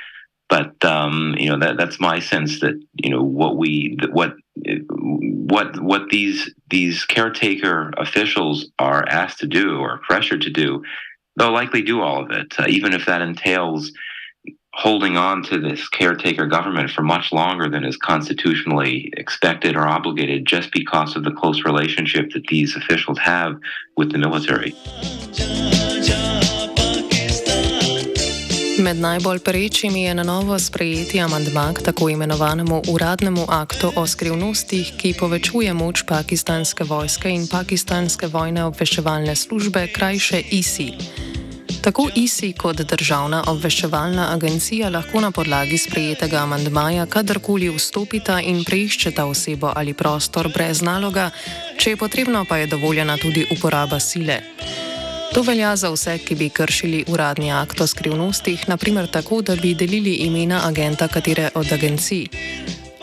But 0.49 0.85
um, 0.85 1.37
you 1.39 1.49
know 1.49 1.59
that 1.61 1.77
that's 1.77 2.01
my 2.01 2.19
sense 2.19 2.59
that 2.61 2.75
you 2.95 3.11
know 3.11 3.23
what 3.23 3.57
we 3.57 3.97
what 4.11 4.35
what 4.57 5.81
what 5.81 6.09
these 6.11 6.53
these 6.69 7.05
caretaker 7.05 7.93
officials 7.97 8.69
are 8.79 9.05
asked 9.09 9.39
to 9.41 9.47
do 9.47 9.79
or 9.79 9.99
pressured 9.99 10.43
to 10.43 10.51
do, 10.51 10.83
they'll 11.37 11.53
likely 11.53 11.83
do 11.83 12.01
all 12.01 12.23
of 12.25 12.33
it, 12.33 12.53
uh, 12.59 12.67
even 12.69 12.95
if 12.95 13.07
that 13.07 13.23
entails 13.23 13.93
holding 14.83 15.17
on 15.17 15.43
to 15.43 15.61
this 15.61 15.89
caretaker 15.89 16.47
government 16.47 16.91
for 16.91 17.03
much 17.03 17.27
longer 17.33 17.69
than 17.69 17.85
is 17.85 17.97
constitutionally 17.97 19.13
expected 19.23 19.77
or 19.77 19.87
obligated 19.87 20.47
just 20.47 20.69
because 20.73 21.17
of 21.17 21.25
the 21.25 21.35
close 21.41 21.65
relationship 21.65 22.25
that 22.35 22.47
these 22.49 22.77
officials 22.77 23.19
have 23.19 23.53
with 23.97 24.11
the 24.13 24.19
military. 24.19 24.73
Med 28.81 28.97
najbolj 28.97 29.39
perečimi 29.45 30.03
je 30.03 30.15
na 30.15 30.23
novo 30.23 30.59
sprejeti 30.59 31.21
amandma 31.21 31.73
k 31.75 31.83
tako 31.83 32.09
imenovanemu 32.09 32.83
uradnemu 32.89 33.45
aktu 33.49 33.93
o 33.97 34.07
skrivnostih, 34.07 34.93
ki 34.97 35.15
povečuje 35.21 35.75
moč 35.75 36.03
pakistanske 36.09 36.85
vojske 36.85 37.29
in 37.29 37.45
pakistanske 37.51 38.27
vojne 38.27 38.65
obveščevalne 38.65 39.37
službe, 39.37 39.87
krajše 39.93 40.41
ISI. 40.51 41.30
Tako 41.81 42.09
ISI 42.15 42.53
kot 42.53 42.77
državna 42.77 43.39
obveščevalna 43.49 44.27
agencija 44.35 44.91
lahko 44.93 45.21
na 45.25 45.31
podlagi 45.31 45.79
sprejetega 45.81 46.43
amandmaja 46.43 47.07
kadarkoli 47.07 47.71
vstopita 47.73 48.37
in 48.41 48.61
preiščeta 48.69 49.25
osebo 49.25 49.73
ali 49.77 49.95
prostor 49.95 50.51
brez 50.53 50.83
naloga, 50.85 51.31
če 51.81 51.95
je 51.95 52.01
potrebno, 52.03 52.45
pa 52.45 52.59
je 52.61 52.67
dovoljena 52.75 53.17
tudi 53.17 53.47
uporaba 53.57 54.01
sile. 54.01 54.43
To 55.33 55.43
velja 55.47 55.73
za 55.77 55.89
vse, 55.95 56.19
ki 56.19 56.35
bi 56.35 56.51
kršili 56.51 57.05
uradni 57.09 57.53
akt 57.53 57.81
o 57.81 57.87
skrivnostih, 57.87 58.69
naprimer 58.69 59.09
tako, 59.09 59.41
da 59.43 59.57
bi 59.57 59.75
delili 59.75 60.15
imena 60.27 60.61
agenta 60.69 61.09
katere 61.09 61.49
od 61.55 61.73
agencij. 61.73 62.27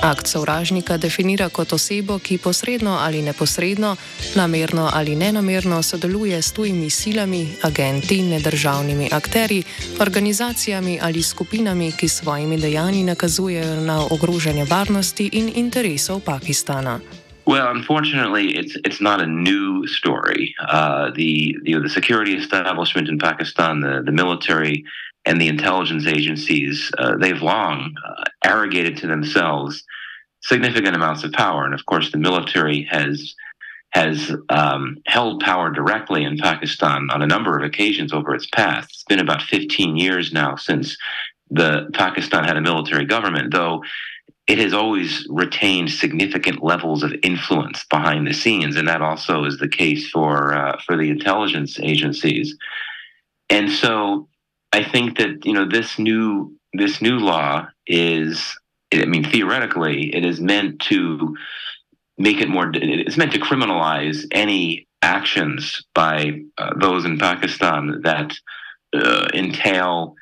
Akt 0.02 0.28
sovražnika 0.28 0.98
definira 0.98 1.50
kot 1.50 1.74
osebo, 1.74 2.20
ki 2.20 2.38
posredno 2.38 2.98
ali 3.02 3.22
neposredno, 3.22 3.96
namerno 4.36 4.90
ali 4.94 5.16
nenamerno 5.16 5.82
sodeluje 5.84 6.42
s 6.42 6.52
tujimi 6.52 6.90
silami, 6.90 7.48
agenti, 7.64 8.22
nedržavnimi 8.22 9.10
akteri, 9.12 9.64
organizacijami 10.00 11.00
ali 11.02 11.24
skupinami, 11.24 11.92
ki 11.92 12.08
svojimi 12.08 12.58
dejanji 12.58 13.04
nakazujejo 13.04 13.82
na 13.82 14.02
ogrožanje 14.10 14.66
varnosti 14.70 15.30
in 15.34 15.52
interesov 15.56 16.20
Pakistana. 16.20 17.00
Well, 17.48 17.72
unfortunately, 17.72 18.58
it's 18.60 18.76
it's 18.84 19.02
not 19.02 19.22
a 19.22 19.26
new 19.26 19.88
story. 19.88 20.54
Uh, 20.60 21.12
the 21.16 21.56
you 21.64 21.76
know, 21.76 21.82
the 21.82 21.90
security 21.90 22.36
establishment 22.36 23.08
in 23.08 23.18
Pakistan, 23.18 23.80
the, 23.80 24.04
the 24.06 24.12
military, 24.12 24.84
and 25.28 25.42
the 25.42 25.50
intelligence 25.50 26.08
agencies, 26.08 26.90
uh, 26.98 27.18
they've 27.18 27.42
long 27.42 27.94
uh, 28.08 28.24
arrogated 28.44 28.98
to 28.98 29.08
themselves 29.08 29.84
significant 30.42 30.96
amounts 30.96 31.24
of 31.24 31.34
power. 31.34 31.66
And 31.66 31.74
of 31.74 31.86
course, 31.86 32.12
the 32.12 32.18
military 32.18 32.88
has 32.90 33.36
has 33.92 34.32
um, 34.50 34.98
held 35.08 35.42
power 35.42 35.72
directly 35.72 36.24
in 36.24 36.38
Pakistan 36.38 37.10
on 37.12 37.22
a 37.22 37.28
number 37.28 37.58
of 37.58 37.64
occasions 37.64 38.14
over 38.14 38.36
its 38.36 38.48
past. 38.54 38.90
It's 38.92 39.04
been 39.04 39.20
about 39.20 39.42
15 39.42 39.96
years 39.96 40.34
now 40.34 40.56
since 40.56 40.98
the 41.50 41.90
Pakistan 41.94 42.44
had 42.44 42.58
a 42.58 42.62
military 42.62 43.06
government, 43.06 43.54
though 43.54 43.82
it 44.46 44.60
has 44.60 44.74
always 44.74 45.26
retained 45.30 45.92
significant 45.92 46.64
levels 46.64 47.02
of 47.04 47.14
influence 47.24 47.86
behind 47.90 48.28
the 48.28 48.34
scenes, 48.34 48.76
and 48.76 48.88
that 48.88 49.02
also 49.02 49.46
is 49.46 49.58
the 49.58 49.68
case 49.68 50.10
for 50.10 50.54
uh, 50.54 50.80
for 50.86 50.96
the 50.96 51.10
intelligence 51.10 51.80
agencies. 51.82 52.56
And 53.50 53.72
so, 53.72 54.28
I 54.72 54.84
think 54.84 55.18
that 55.18 55.46
you 55.46 55.54
know 55.54 55.68
this 55.68 55.98
new 55.98 56.58
this 56.74 57.02
new 57.02 57.18
law 57.18 57.68
is, 57.86 58.56
I 58.94 59.06
mean, 59.06 59.24
theoretically, 59.24 60.14
it 60.16 60.26
is 60.26 60.40
meant 60.40 60.80
to 60.82 61.36
make 62.18 62.42
it 62.42 62.50
more. 62.50 62.72
It's 62.74 63.18
meant 63.18 63.34
to 63.34 63.40
criminalize 63.40 64.26
any 64.32 64.88
actions 65.02 65.84
by 65.94 66.42
uh, 66.58 66.74
those 66.80 67.06
in 67.06 67.18
Pakistan 67.18 68.02
that 68.04 68.34
uh, 68.94 69.28
entail 69.34 70.16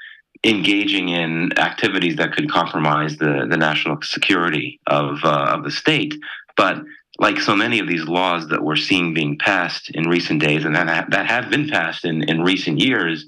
engaging 0.44 1.10
in 1.10 1.58
activities 1.58 2.18
that 2.18 2.34
could 2.34 2.52
compromise 2.52 3.18
the, 3.18 3.48
the 3.50 3.58
national 3.58 3.98
security 4.04 4.80
of 4.88 5.18
uh, 5.24 5.48
of 5.50 5.64
the 5.64 5.72
state. 5.72 6.14
But 6.56 6.84
like 7.18 7.40
so 7.40 7.56
many 7.56 7.80
of 7.80 7.88
these 7.88 8.04
laws 8.04 8.48
that 8.50 8.64
we're 8.64 8.76
seeing 8.76 9.14
being 9.14 9.38
passed 9.38 9.90
in 9.90 10.08
recent 10.08 10.42
days, 10.42 10.66
and 10.66 10.76
that 10.76 11.10
that 11.12 11.26
have 11.26 11.50
been 11.50 11.68
passed 11.70 12.06
in, 12.06 12.24
in 12.30 12.42
recent 12.42 12.80
years, 12.80 13.28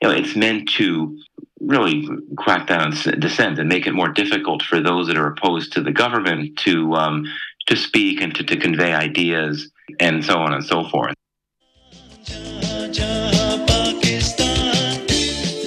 you 0.00 0.08
know, 0.08 0.14
it's 0.14 0.36
meant 0.36 0.68
to 0.78 1.18
really 1.60 2.08
crack 2.36 2.68
down 2.68 2.92
on 2.92 3.20
dissent 3.20 3.58
and 3.58 3.68
make 3.68 3.86
it 3.86 3.94
more 3.94 4.08
difficult 4.08 4.62
for 4.62 4.80
those 4.80 5.08
that 5.08 5.16
are 5.16 5.26
opposed 5.26 5.72
to 5.72 5.82
the 5.82 5.92
government 5.92 6.56
to 6.58 6.94
um, 6.94 7.24
to 7.66 7.76
speak 7.76 8.20
and 8.22 8.34
to, 8.34 8.44
to 8.44 8.56
convey 8.56 8.94
ideas 8.94 9.70
and 10.00 10.24
so 10.24 10.38
on 10.38 10.52
and 10.52 10.64
so 10.64 10.88
forth. 10.88 11.14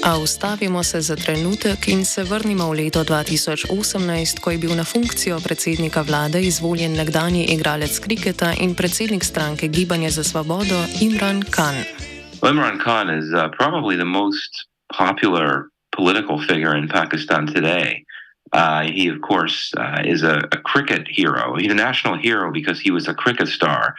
A 0.03 0.17
ustavimo 0.17 0.83
se 0.83 1.01
za 1.01 1.15
trenutek 1.15 1.87
in 1.87 2.05
se 2.05 2.23
vrnimo 2.23 2.69
v 2.69 2.73
leto 2.73 3.03
2018, 3.03 4.39
ko 4.41 4.51
je 4.51 4.57
bil 4.57 4.75
na 4.75 4.83
funkcijo 4.83 5.39
predsednika 5.39 6.01
vlade 6.01 6.41
izvoljen 6.41 6.93
nekdani 6.93 7.45
igralec 7.53 7.99
kriketa 7.99 8.53
in 8.59 8.75
predsednik 8.75 9.23
stranke 9.23 9.67
Gibanje 9.67 10.09
za 10.09 10.23
svobodo 10.23 10.85
Imran 11.01 11.43
Khan. 11.49 12.11
Imran 12.41 12.80
Khan 12.80 13.10
is 13.10 13.34
uh, 13.34 13.49
probably 13.49 13.95
the 13.95 14.06
most 14.06 14.65
popular 14.91 15.69
political 15.91 16.41
figure 16.41 16.75
in 16.75 16.88
Pakistan 16.88 17.45
today. 17.45 18.06
Uh, 18.51 18.82
he, 18.82 19.08
of 19.08 19.21
course, 19.21 19.71
uh, 19.77 20.01
is 20.04 20.23
a, 20.23 20.39
a, 20.51 20.58
cricket 20.58 21.08
hero. 21.08 21.56
He's 21.56 21.71
a 21.71 21.75
national 21.75 22.17
hero 22.17 22.51
because 22.51 22.82
he 22.82 22.91
was 22.91 23.08
a 23.08 23.13
cricket 23.13 23.47
star, 23.47 23.95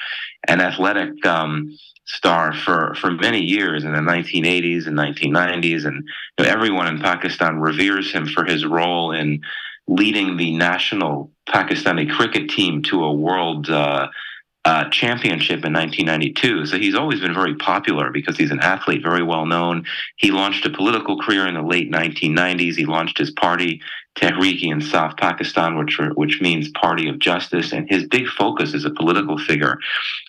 an 0.46 0.60
athletic 0.60 1.24
um, 1.24 1.74
star 2.04 2.52
for, 2.52 2.94
for 2.96 3.12
many 3.12 3.40
years 3.40 3.84
in 3.84 3.92
the 3.92 3.98
1980s 3.98 4.86
and 4.86 4.98
1990s. 4.98 5.86
And 5.86 6.04
you 6.38 6.44
know, 6.44 6.50
everyone 6.50 6.86
in 6.88 7.00
Pakistan 7.00 7.60
reveres 7.60 8.12
him 8.12 8.26
for 8.26 8.44
his 8.44 8.66
role 8.66 9.12
in 9.12 9.40
leading 9.88 10.36
the 10.36 10.54
national 10.54 11.30
Pakistani 11.48 12.10
cricket 12.10 12.50
team 12.50 12.82
to 12.82 13.04
a 13.04 13.12
world 13.12 13.70
uh, 14.64 14.88
championship 14.90 15.64
in 15.64 15.72
1992. 15.72 16.66
So 16.66 16.78
he's 16.78 16.94
always 16.94 17.20
been 17.20 17.34
very 17.34 17.54
popular 17.56 18.10
because 18.10 18.36
he's 18.36 18.52
an 18.52 18.60
athlete, 18.60 19.02
very 19.02 19.22
well 19.22 19.44
known. 19.44 19.84
He 20.16 20.30
launched 20.30 20.64
a 20.64 20.70
political 20.70 21.20
career 21.20 21.48
in 21.48 21.54
the 21.54 21.62
late 21.62 21.90
1990s. 21.90 22.76
He 22.76 22.86
launched 22.86 23.18
his 23.18 23.32
party, 23.32 23.80
Tehreek-e-Insaf 24.16 25.18
Pakistan, 25.18 25.76
which 25.76 25.98
which 26.14 26.40
means 26.40 26.70
Party 26.70 27.08
of 27.08 27.18
Justice. 27.18 27.72
And 27.72 27.90
his 27.90 28.04
big 28.06 28.28
focus 28.28 28.72
as 28.74 28.84
a 28.84 28.90
political 28.90 29.36
figure 29.36 29.78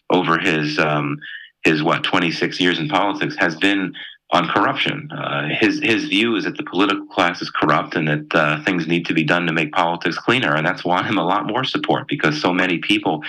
over 0.09 0.39
his 0.39 0.79
um, 0.79 1.19
his 1.63 1.83
what 1.83 2.03
26 2.03 2.59
years 2.59 2.79
in 2.79 2.89
politics 2.89 3.35
has 3.37 3.55
been 3.57 3.93
on 4.31 4.47
corruption. 4.47 5.11
Uh, 5.11 5.47
his 5.59 5.79
his 5.83 6.05
view 6.05 6.35
is 6.35 6.45
that 6.45 6.57
the 6.57 6.63
political 6.63 7.05
class 7.05 7.39
is 7.43 7.51
corrupt 7.51 7.95
and 7.95 8.07
that 8.07 8.35
uh, 8.35 8.63
things 8.63 8.87
need 8.87 9.05
to 9.05 9.13
be 9.13 9.23
done 9.23 9.45
to 9.45 9.53
make 9.53 9.71
politics 9.73 10.17
cleaner, 10.17 10.55
and 10.55 10.65
that's 10.65 10.83
won 10.83 11.05
him 11.05 11.19
a 11.19 11.23
lot 11.23 11.45
more 11.45 11.63
support 11.63 12.07
because 12.07 12.41
so 12.41 12.51
many 12.51 12.79
people 12.79 13.23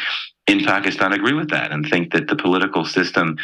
in 0.47 0.65
Pakistan 0.65 1.13
agree 1.13 1.33
with 1.33 1.51
that 1.51 1.73
and 1.73 1.89
think 1.89 2.13
that 2.13 2.29
the 2.29 2.37
political 2.37 2.85
system 2.85 3.37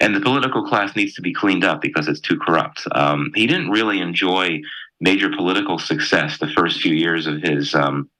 and 0.00 0.14
the 0.14 0.20
political 0.20 0.64
class 0.64 0.96
needs 0.96 1.14
to 1.14 1.22
be 1.22 1.32
cleaned 1.32 1.64
up 1.64 1.80
because 1.80 2.08
it's 2.08 2.20
too 2.20 2.38
corrupt. 2.38 2.82
Um, 2.92 3.30
he 3.34 3.46
didn't 3.46 3.70
really 3.70 4.00
enjoy 4.00 4.60
major 5.00 5.30
political 5.30 5.78
success 5.78 6.38
the 6.38 6.48
first 6.48 6.80
few 6.80 6.94
years 6.94 7.26
of 7.26 7.40
his 7.40 7.74
um, 7.74 8.10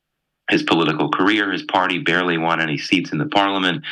his 0.51 0.62
political 0.62 1.11
career. 1.11 1.53
His 1.53 1.64
party 1.64 1.98
barely 1.98 2.38
won 2.38 2.61
any 2.61 2.79
seats 2.79 3.12
in 3.12 3.18
the 3.18 3.27
parliament. 3.27 3.85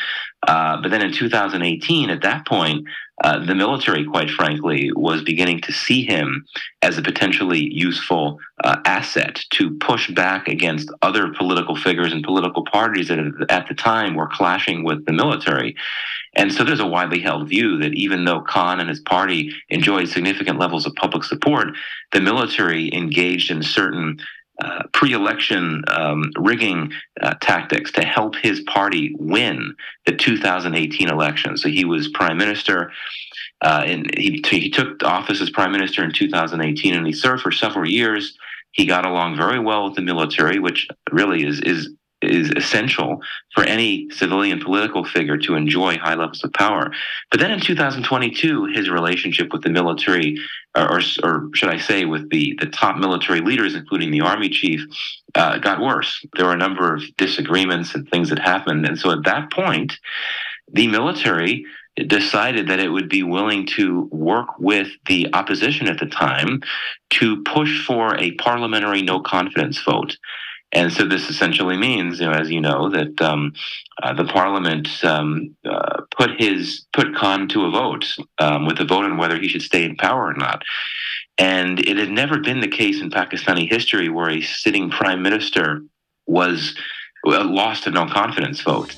Uh, 0.46 0.80
but 0.80 0.90
then 0.90 1.02
in 1.02 1.12
2018, 1.12 2.08
at 2.10 2.22
that 2.22 2.46
point, 2.46 2.86
uh, 3.24 3.44
the 3.44 3.54
military, 3.54 4.04
quite 4.04 4.30
frankly, 4.30 4.90
was 4.94 5.22
beginning 5.22 5.60
to 5.62 5.72
see 5.72 6.04
him 6.04 6.46
as 6.82 6.98
a 6.98 7.02
potentially 7.02 7.72
useful 7.72 8.38
uh, 8.62 8.76
asset 8.84 9.42
to 9.50 9.74
push 9.78 10.10
back 10.10 10.48
against 10.48 10.90
other 11.00 11.32
political 11.32 11.76
figures 11.76 12.12
and 12.12 12.22
political 12.22 12.64
parties 12.64 13.08
that 13.08 13.18
at 13.48 13.68
the 13.68 13.74
time 13.74 14.14
were 14.14 14.28
clashing 14.28 14.84
with 14.84 15.04
the 15.06 15.12
military. 15.12 15.74
And 16.34 16.52
so 16.52 16.62
there's 16.62 16.80
a 16.80 16.86
widely 16.86 17.20
held 17.20 17.48
view 17.48 17.78
that 17.78 17.94
even 17.94 18.26
though 18.26 18.42
Khan 18.42 18.80
and 18.80 18.88
his 18.90 19.00
party 19.00 19.50
enjoyed 19.70 20.08
significant 20.08 20.58
levels 20.58 20.86
of 20.86 20.94
public 20.94 21.24
support, 21.24 21.68
the 22.12 22.20
military 22.20 22.92
engaged 22.94 23.50
in 23.50 23.62
certain 23.62 24.18
uh, 24.62 24.84
pre-election 24.92 25.84
um, 25.88 26.30
rigging 26.38 26.92
uh, 27.20 27.34
tactics 27.40 27.92
to 27.92 28.04
help 28.04 28.36
his 28.36 28.60
party 28.60 29.14
win 29.18 29.74
the 30.06 30.16
2018 30.16 31.08
election. 31.08 31.56
So 31.56 31.68
he 31.68 31.84
was 31.84 32.08
prime 32.08 32.38
minister, 32.38 32.92
uh, 33.62 33.82
and 33.86 34.10
he 34.16 34.42
he 34.48 34.70
took 34.70 35.02
office 35.02 35.40
as 35.40 35.50
prime 35.50 35.72
minister 35.72 36.02
in 36.02 36.12
2018, 36.12 36.94
and 36.94 37.06
he 37.06 37.12
served 37.12 37.42
for 37.42 37.52
several 37.52 37.88
years. 37.88 38.36
He 38.72 38.86
got 38.86 39.06
along 39.06 39.36
very 39.36 39.58
well 39.58 39.84
with 39.84 39.94
the 39.94 40.02
military, 40.02 40.58
which 40.58 40.88
really 41.10 41.44
is 41.44 41.60
is 41.60 41.90
is 42.22 42.50
essential 42.50 43.20
for 43.54 43.64
any 43.64 44.08
civilian 44.10 44.60
political 44.60 45.04
figure 45.04 45.36
to 45.36 45.54
enjoy 45.54 45.98
high 45.98 46.14
levels 46.14 46.42
of 46.42 46.52
power. 46.52 46.90
But 47.30 47.40
then 47.40 47.50
in 47.50 47.60
2022, 47.60 48.66
his 48.66 48.88
relationship 48.88 49.52
with 49.52 49.62
the 49.62 49.70
military, 49.70 50.38
or, 50.76 51.00
or 51.22 51.50
should 51.54 51.68
I 51.68 51.78
say, 51.78 52.04
with 52.04 52.30
the, 52.30 52.56
the 52.60 52.66
top 52.66 52.96
military 52.96 53.40
leaders, 53.40 53.74
including 53.74 54.10
the 54.10 54.22
army 54.22 54.48
chief, 54.48 54.80
uh, 55.34 55.58
got 55.58 55.80
worse. 55.80 56.24
There 56.36 56.46
were 56.46 56.52
a 56.52 56.58
number 56.58 56.94
of 56.94 57.02
disagreements 57.16 57.94
and 57.94 58.08
things 58.08 58.30
that 58.30 58.38
happened. 58.38 58.86
And 58.86 58.98
so 58.98 59.10
at 59.10 59.24
that 59.24 59.52
point, 59.52 59.98
the 60.72 60.88
military 60.88 61.66
decided 62.06 62.68
that 62.68 62.80
it 62.80 62.88
would 62.88 63.08
be 63.08 63.22
willing 63.22 63.66
to 63.66 64.02
work 64.12 64.58
with 64.58 64.88
the 65.06 65.28
opposition 65.32 65.88
at 65.88 65.98
the 65.98 66.06
time 66.06 66.60
to 67.10 67.42
push 67.44 67.84
for 67.86 68.16
a 68.16 68.32
parliamentary 68.32 69.02
no 69.02 69.20
confidence 69.20 69.80
vote. 69.82 70.16
And 70.76 70.92
so 70.92 71.06
this 71.06 71.30
essentially 71.30 71.78
means, 71.78 72.20
you 72.20 72.26
know, 72.26 72.32
as 72.32 72.50
you 72.50 72.60
know, 72.60 72.90
that 72.90 73.18
um, 73.22 73.54
uh, 74.02 74.12
the 74.12 74.26
parliament 74.26 75.02
um, 75.02 75.56
uh, 75.64 76.02
put 76.14 76.38
his 76.38 76.84
put 76.92 77.16
Khan 77.16 77.48
to 77.48 77.64
a 77.64 77.70
vote 77.70 78.04
um, 78.38 78.66
with 78.66 78.78
a 78.78 78.84
vote 78.84 79.06
on 79.06 79.16
whether 79.16 79.38
he 79.38 79.48
should 79.48 79.62
stay 79.62 79.84
in 79.84 79.96
power 79.96 80.26
or 80.26 80.34
not. 80.34 80.62
And 81.38 81.80
it 81.80 81.96
had 81.96 82.10
never 82.10 82.40
been 82.40 82.60
the 82.60 82.68
case 82.68 83.00
in 83.00 83.08
Pakistani 83.08 83.66
history 83.66 84.10
where 84.10 84.28
a 84.28 84.42
sitting 84.42 84.90
prime 84.90 85.22
minister 85.22 85.80
was 86.26 86.74
uh, 87.26 87.42
lost 87.44 87.86
a 87.86 87.90
no 87.90 88.06
confidence 88.06 88.60
vote. 88.60 88.94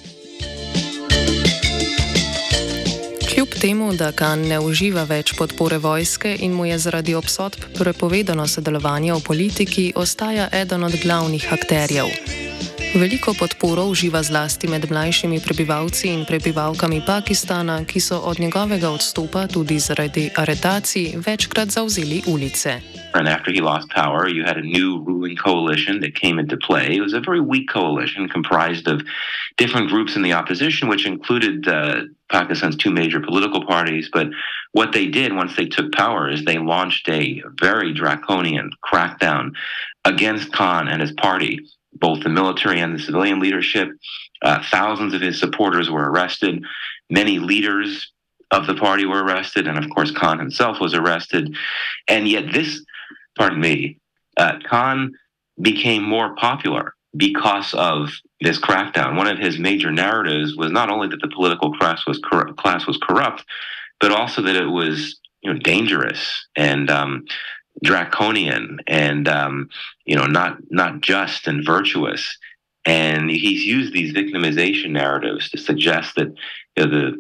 Temu, 3.61 3.93
da 3.93 4.13
Khan 4.13 4.45
ne 4.47 4.59
uživa 4.63 5.03
več 5.09 5.33
podpore 5.39 5.79
vojske 5.83 6.31
in 6.47 6.53
mu 6.55 6.67
je 6.67 6.79
zaradi 6.79 7.15
obsodb 7.19 7.65
prepovedano 7.79 8.47
sodelovanje 8.47 9.13
v 9.17 9.23
politiki, 9.27 9.85
ostaja 9.97 10.49
eden 10.53 10.85
od 10.85 10.95
glavnih 11.03 11.47
akterjev. 11.53 12.07
Veliko 12.95 13.35
podporo 13.35 13.85
uživa 13.91 14.23
zlasti 14.23 14.69
med 14.71 14.87
mlajšimi 14.91 15.41
prebivalci 15.45 16.09
in 16.09 16.25
prebivalkami 16.25 17.03
Pakistana, 17.07 17.83
ki 17.85 18.01
so 18.01 18.19
od 18.31 18.41
njegovega 18.41 18.91
odstopa 18.91 19.47
tudi 19.47 19.79
zaradi 19.79 20.31
aretacij 20.37 21.19
večkrat 21.27 21.69
zauzeli 21.69 22.23
ulice. 22.27 22.81
And 23.15 23.29
after 23.29 23.53
he 23.53 23.61
lost 23.61 23.89
power, 23.91 24.29
you 24.29 24.45
had 24.47 24.57
a 24.57 24.67
new 24.79 25.03
ruling 25.09 25.37
coalition 25.37 26.01
that 26.01 26.15
came 26.15 26.41
into 26.41 26.57
play. 26.57 26.97
It 26.97 27.03
was 27.03 27.15
a 27.15 27.21
very 27.21 27.41
weak 27.41 27.67
coalition 27.73 28.29
comprised 28.29 28.87
of 28.95 29.03
different 29.57 29.91
groups 29.91 30.17
in 30.17 30.23
the 30.23 30.35
opposition, 30.41 30.89
which 30.89 31.07
included 31.07 31.67
uh, 31.67 32.07
Pakistan's 32.31 32.77
two 32.77 32.91
major 32.91 33.21
political 33.21 33.65
parties. 33.65 34.09
But 34.13 34.29
what 34.73 34.93
they 34.93 35.07
did 35.07 35.35
once 35.35 35.57
they 35.57 35.67
took 35.67 35.93
power 35.93 36.31
is 36.31 36.45
they 36.45 36.59
launched 36.59 37.09
a 37.09 37.43
very 37.61 37.93
draconian 37.93 38.71
crackdown 38.85 39.53
against 40.05 40.53
Khan 40.53 40.89
and 40.89 41.01
his 41.01 41.13
party, 41.13 41.61
both 41.95 42.23
the 42.23 42.29
military 42.29 42.81
and 42.81 42.95
the 42.95 43.03
civilian 43.03 43.41
leadership. 43.41 43.89
Uh, 44.43 44.63
thousands 44.71 45.15
of 45.15 45.21
his 45.21 45.39
supporters 45.39 45.91
were 45.91 46.11
arrested. 46.11 46.63
Many 47.11 47.39
leaders 47.39 48.13
of 48.51 48.67
the 48.67 48.75
party 48.75 49.05
were 49.05 49.25
arrested, 49.25 49.67
and 49.67 49.79
of 49.79 49.91
course, 49.91 50.11
Khan 50.11 50.39
himself 50.39 50.81
was 50.81 50.95
arrested. 50.95 51.55
And 52.07 52.29
yet, 52.29 52.53
this 52.53 52.83
pardon 53.37 53.61
me, 53.61 53.99
uh, 54.37 54.59
Khan 54.65 55.13
became 55.61 56.03
more 56.03 56.35
popular 56.37 56.95
because 57.19 57.75
of 57.75 58.11
this 58.41 58.59
crackdown. 58.59 59.17
One 59.17 59.27
of 59.27 59.39
his 59.39 59.59
major 59.59 59.91
narratives 59.91 60.57
was 60.57 60.71
not 60.71 60.91
only 60.91 61.09
that 61.09 61.21
the 61.21 61.29
political 61.29 61.73
class 61.75 62.07
was 62.07 62.19
cor- 62.19 62.55
class 62.55 62.87
was 62.87 62.99
corrupt, 62.99 63.45
but 64.01 64.13
also 64.13 64.41
that 64.43 64.57
it 64.57 64.69
was 64.69 65.21
you 65.43 65.53
know 65.53 65.59
dangerous 65.59 66.47
and 66.57 66.89
um, 66.91 67.25
draconian 67.83 68.79
and 68.87 69.29
um, 69.29 69.69
you 70.07 70.17
know 70.17 70.27
not 70.27 70.59
not 70.71 71.01
just 71.01 71.47
and 71.47 71.65
virtuous. 71.67 72.39
And 72.87 73.31
he's 73.31 73.65
used 73.65 73.93
these 73.93 74.15
victimization 74.15 74.91
narratives 74.91 75.51
to 75.51 75.59
suggest 75.59 76.15
that 76.17 76.33
you 76.77 76.87
know, 76.87 76.91
the 76.91 77.19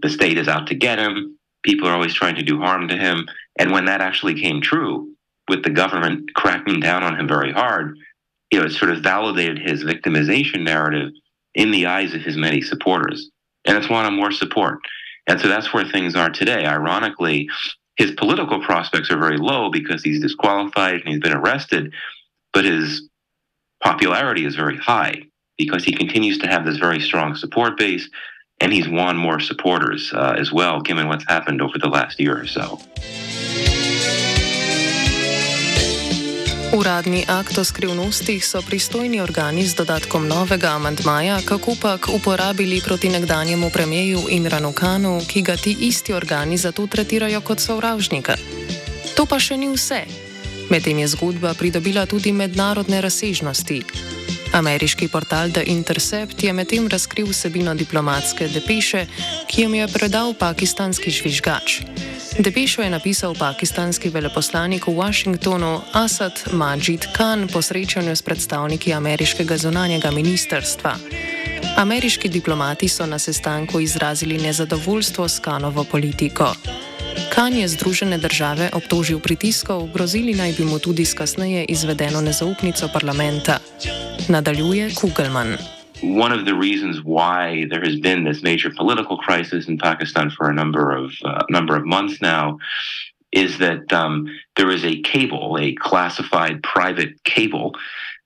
the 0.00 0.10
state 0.10 0.38
is 0.38 0.48
out 0.48 0.68
to 0.68 0.74
get 0.74 0.98
him. 0.98 1.38
People 1.62 1.88
are 1.88 1.94
always 1.94 2.14
trying 2.14 2.36
to 2.36 2.42
do 2.42 2.60
harm 2.60 2.86
to 2.88 2.96
him. 2.96 3.26
And 3.58 3.72
when 3.72 3.86
that 3.86 4.02
actually 4.02 4.40
came 4.40 4.60
true, 4.60 5.16
with 5.48 5.62
the 5.62 5.70
government 5.70 6.34
cracking 6.34 6.80
down 6.80 7.02
on 7.02 7.18
him 7.18 7.28
very 7.28 7.52
hard, 7.52 7.96
you 8.50 8.58
know, 8.58 8.66
it 8.66 8.72
sort 8.72 8.90
of 8.90 9.02
validated 9.02 9.58
his 9.58 9.84
victimization 9.84 10.62
narrative 10.62 11.12
in 11.54 11.70
the 11.70 11.86
eyes 11.86 12.14
of 12.14 12.22
his 12.22 12.36
many 12.36 12.60
supporters. 12.60 13.30
And 13.64 13.76
it's 13.76 13.88
him 13.88 14.16
more 14.16 14.30
support. 14.30 14.78
And 15.26 15.40
so 15.40 15.48
that's 15.48 15.72
where 15.72 15.84
things 15.84 16.14
are 16.14 16.30
today. 16.30 16.64
Ironically, 16.64 17.48
his 17.96 18.12
political 18.12 18.62
prospects 18.62 19.10
are 19.10 19.18
very 19.18 19.38
low 19.38 19.70
because 19.70 20.02
he's 20.02 20.20
disqualified 20.20 21.00
and 21.00 21.08
he's 21.08 21.20
been 21.20 21.32
arrested, 21.32 21.92
but 22.52 22.64
his 22.64 23.08
popularity 23.82 24.44
is 24.44 24.54
very 24.54 24.76
high 24.76 25.22
because 25.58 25.84
he 25.84 25.92
continues 25.92 26.38
to 26.38 26.46
have 26.46 26.64
this 26.64 26.76
very 26.76 27.00
strong 27.00 27.34
support 27.34 27.76
base 27.76 28.08
and 28.60 28.72
he's 28.72 28.88
won 28.88 29.16
more 29.16 29.40
supporters 29.40 30.12
uh, 30.14 30.34
as 30.38 30.52
well, 30.52 30.80
given 30.80 31.08
what's 31.08 31.24
happened 31.28 31.60
over 31.60 31.78
the 31.78 31.88
last 31.88 32.20
year 32.20 32.38
or 32.38 32.46
so. 32.46 32.78
Uradni 36.74 37.24
akt 37.28 37.58
o 37.58 37.64
skrivnostih 37.64 38.46
so 38.46 38.62
pristojni 38.62 39.20
organi 39.20 39.66
z 39.66 39.74
dodatkom 39.74 40.26
novega 40.26 40.74
amantmaja, 40.74 41.38
kako 41.46 41.76
pak 41.80 42.08
uporabili 42.08 42.80
proti 42.80 43.08
nekdanjemu 43.08 43.70
premijeju 43.70 44.20
Imranu 44.30 44.72
Kanu, 44.72 45.20
ki 45.28 45.42
ga 45.42 45.56
ti 45.56 45.76
isti 45.80 46.14
organi 46.14 46.56
zato 46.56 46.86
tretirajo 46.86 47.40
kot 47.40 47.60
sovražnika. 47.60 48.36
To 49.14 49.26
pa 49.26 49.38
še 49.38 49.56
ni 49.56 49.68
vse. 49.70 50.02
Medtem 50.70 50.98
je 50.98 51.08
zgodba 51.08 51.54
pridobila 51.54 52.06
tudi 52.06 52.32
mednarodne 52.32 53.00
razsežnosti. 53.00 53.82
Ameriški 54.52 55.08
portal 55.08 55.50
The 55.50 55.62
Intercept 55.66 56.42
je 56.42 56.52
medtem 56.52 56.88
razkril 56.88 57.26
vsebino 57.30 57.74
diplomatske 57.74 58.48
depeše, 58.48 59.06
ki 59.46 59.62
jim 59.62 59.74
je 59.74 59.88
predal 59.88 60.34
pakistanski 60.34 61.10
žvižgač. 61.10 61.80
Depešo 62.38 62.82
je 62.82 62.90
napisal 62.90 63.34
pakistanski 63.34 64.12
veleposlanik 64.12 64.86
v 64.86 64.92
Washingtonu 64.92 65.80
Asad 65.92 66.52
Majid 66.52 67.08
Khan 67.16 67.48
po 67.48 67.62
srečanju 67.62 68.12
s 68.12 68.22
predstavniki 68.22 68.92
ameriškega 68.92 69.56
zunanjega 69.56 70.10
ministrstva. 70.10 70.96
Ameriški 71.76 72.28
diplomati 72.28 72.88
so 72.88 73.06
na 73.06 73.18
sestanku 73.18 73.80
izrazili 73.80 74.38
nezadovoljstvo 74.38 75.28
s 75.28 75.38
Kanovo 75.38 75.84
politiko. 75.84 76.52
Kan 77.32 77.56
je 77.56 77.68
Združene 77.68 78.18
države 78.18 78.70
obtožil 78.72 79.20
pritiskov, 79.20 79.88
grozili 79.94 80.34
naj 80.34 80.52
bi 80.52 80.64
mu 80.64 80.78
tudi 80.78 81.04
s 81.04 81.14
kasneje 81.14 81.64
izvedeno 81.64 82.20
nezaupnico 82.20 82.88
parlamenta. 82.92 83.58
Nadaljuje 84.28 84.94
Kugelman. 84.94 85.75
One 86.00 86.32
of 86.32 86.44
the 86.44 86.54
reasons 86.54 87.02
why 87.02 87.66
there 87.70 87.82
has 87.82 87.98
been 88.00 88.24
this 88.24 88.42
major 88.42 88.70
political 88.70 89.16
crisis 89.16 89.66
in 89.66 89.78
Pakistan 89.78 90.30
for 90.30 90.50
a 90.50 90.54
number 90.54 90.90
of 90.90 91.12
uh, 91.24 91.42
number 91.48 91.76
of 91.76 91.86
months 91.86 92.20
now 92.20 92.58
is 93.32 93.58
that 93.58 93.92
um, 93.92 94.26
there 94.56 94.70
is 94.70 94.84
a 94.84 95.00
cable, 95.02 95.58
a 95.60 95.74
classified 95.74 96.62
private 96.62 97.22
cable, 97.24 97.74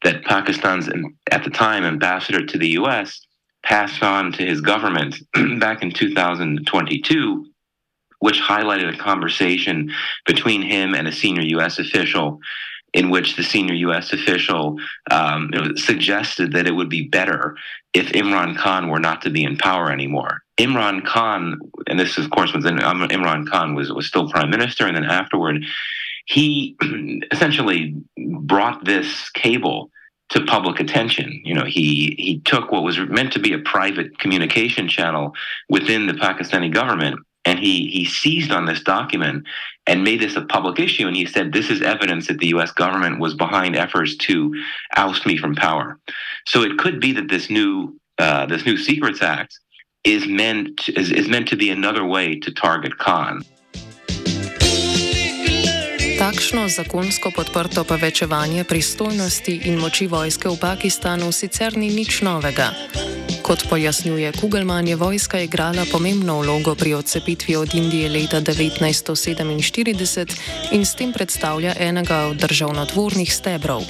that 0.03 0.25
Pakistan's 0.25 0.89
at 1.31 1.45
the 1.45 1.51
time 1.51 1.85
ambassador 1.85 2.45
to 2.45 2.59
the 2.59 2.71
U.S. 2.71 3.21
passed 3.65 4.03
on 4.03 4.33
to 4.33 4.45
his 4.45 4.61
government 4.61 5.17
back 5.61 5.83
in 5.83 5.91
2022, 5.91 7.47
which 8.19 8.41
highlighted 8.41 8.95
a 8.95 8.99
conversation 8.99 9.93
between 10.27 10.63
him 10.63 10.95
and 10.95 11.09
a 11.09 11.13
senior 11.13 11.43
U.S. 11.43 11.79
official 11.79 12.41
in 12.93 13.11
which 13.11 13.37
the 13.37 13.43
senior 13.43 13.75
U.S. 13.75 14.13
official 14.13 14.77
um, 15.11 15.51
suggested 15.77 16.53
that 16.53 16.67
it 16.67 16.73
would 16.73 16.89
be 16.89 17.09
better 17.09 17.57
if 17.95 18.07
Imran 18.09 18.57
Khan 18.57 18.89
were 18.89 18.99
not 18.99 19.23
to 19.23 19.31
be 19.31 19.45
in 19.45 19.57
power 19.57 19.91
anymore. 19.91 20.43
Imran 20.59 21.05
Khan, 21.05 21.59
and 21.87 21.99
this 21.99 22.19
of 22.19 22.31
course 22.31 22.53
was 22.53 22.65
um, 22.67 22.77
Imran 22.77 23.49
Khan 23.49 23.75
was 23.75 23.93
was 23.93 24.07
still 24.07 24.29
prime 24.29 24.51
minister, 24.51 24.87
and 24.87 24.97
then 24.97 25.05
afterward, 25.05 25.65
he 26.27 26.77
essentially 27.33 27.95
brought 28.19 28.85
this 28.85 29.31
cable 29.31 29.91
to 30.31 30.45
public 30.45 30.81
attention. 30.81 31.41
You 31.45 31.55
know, 31.55 31.65
he 31.65 32.15
he 32.19 32.41
took 32.45 32.73
what 32.73 32.83
was 32.83 32.99
meant 32.99 33.33
to 33.33 33.39
be 33.39 33.53
a 33.53 33.59
private 33.59 34.19
communication 34.19 34.89
channel 34.89 35.35
within 35.69 36.07
the 36.07 36.15
Pakistani 36.15 36.73
government 36.73 37.21
and 37.45 37.59
he 37.59 37.89
he 37.89 38.05
seized 38.05 38.51
on 38.51 38.67
this 38.67 38.83
document 38.83 39.47
and 39.91 40.05
made 40.05 40.21
this 40.21 40.37
a 40.37 40.43
public 40.43 40.79
issue 40.79 41.07
and 41.09 41.17
he 41.17 41.27
said 41.27 41.53
this 41.53 41.69
is 41.69 41.83
evidence 41.83 42.29
that 42.29 42.39
the 42.39 42.53
US 42.55 42.71
government 42.71 43.19
was 43.19 43.35
behind 43.35 43.75
efforts 43.75 44.17
to 44.29 44.55
oust 44.97 45.27
me 45.27 45.37
from 45.37 45.55
power 45.55 45.99
so 46.47 46.63
it 46.63 46.79
could 46.79 47.01
be 47.01 47.13
that 47.13 47.29
this 47.29 47.51
new 47.51 47.99
uh, 48.19 48.47
this 48.47 48.65
new 48.65 48.77
secrets 48.77 49.21
act 49.23 49.59
is 50.05 50.27
meant 50.27 50.77
to, 50.79 50.89
is, 51.01 51.11
is 51.11 51.29
meant 51.29 51.49
to 51.49 51.57
be 51.57 51.71
another 51.71 52.05
way 52.05 52.39
to 52.39 52.51
target 52.53 52.97
Khan 52.99 53.43
Takšno 56.21 56.69
zakonsko 56.69 57.33
podprto 57.33 57.81
povečevanje 57.81 58.69
pristojnosti 58.69 59.73
in 59.73 59.81
moči 59.81 60.05
vojske 60.05 60.53
v 60.53 60.57
Pakistanu 60.61 61.33
sicer 61.33 61.73
ni 61.81 61.89
nič 61.89 62.21
novega. 62.21 62.77
Kot 63.51 63.67
pojasnjuje 63.67 64.33
Kugelman, 64.33 64.89
je 64.89 64.97
vojska 64.97 65.41
igrala 65.41 65.83
pomembno 65.93 66.39
vlogo 66.39 66.75
pri 66.75 66.95
odcepitvi 66.95 67.57
od 67.57 67.75
Indije 67.75 68.09
leta 68.09 68.41
1947 68.41 70.39
in 70.71 70.87
s 70.87 70.95
tem 70.95 71.13
predstavlja 71.13 71.75
enega 71.79 72.19
od 72.31 72.37
državnotvornih 72.37 73.35
stebrov. 73.35 73.83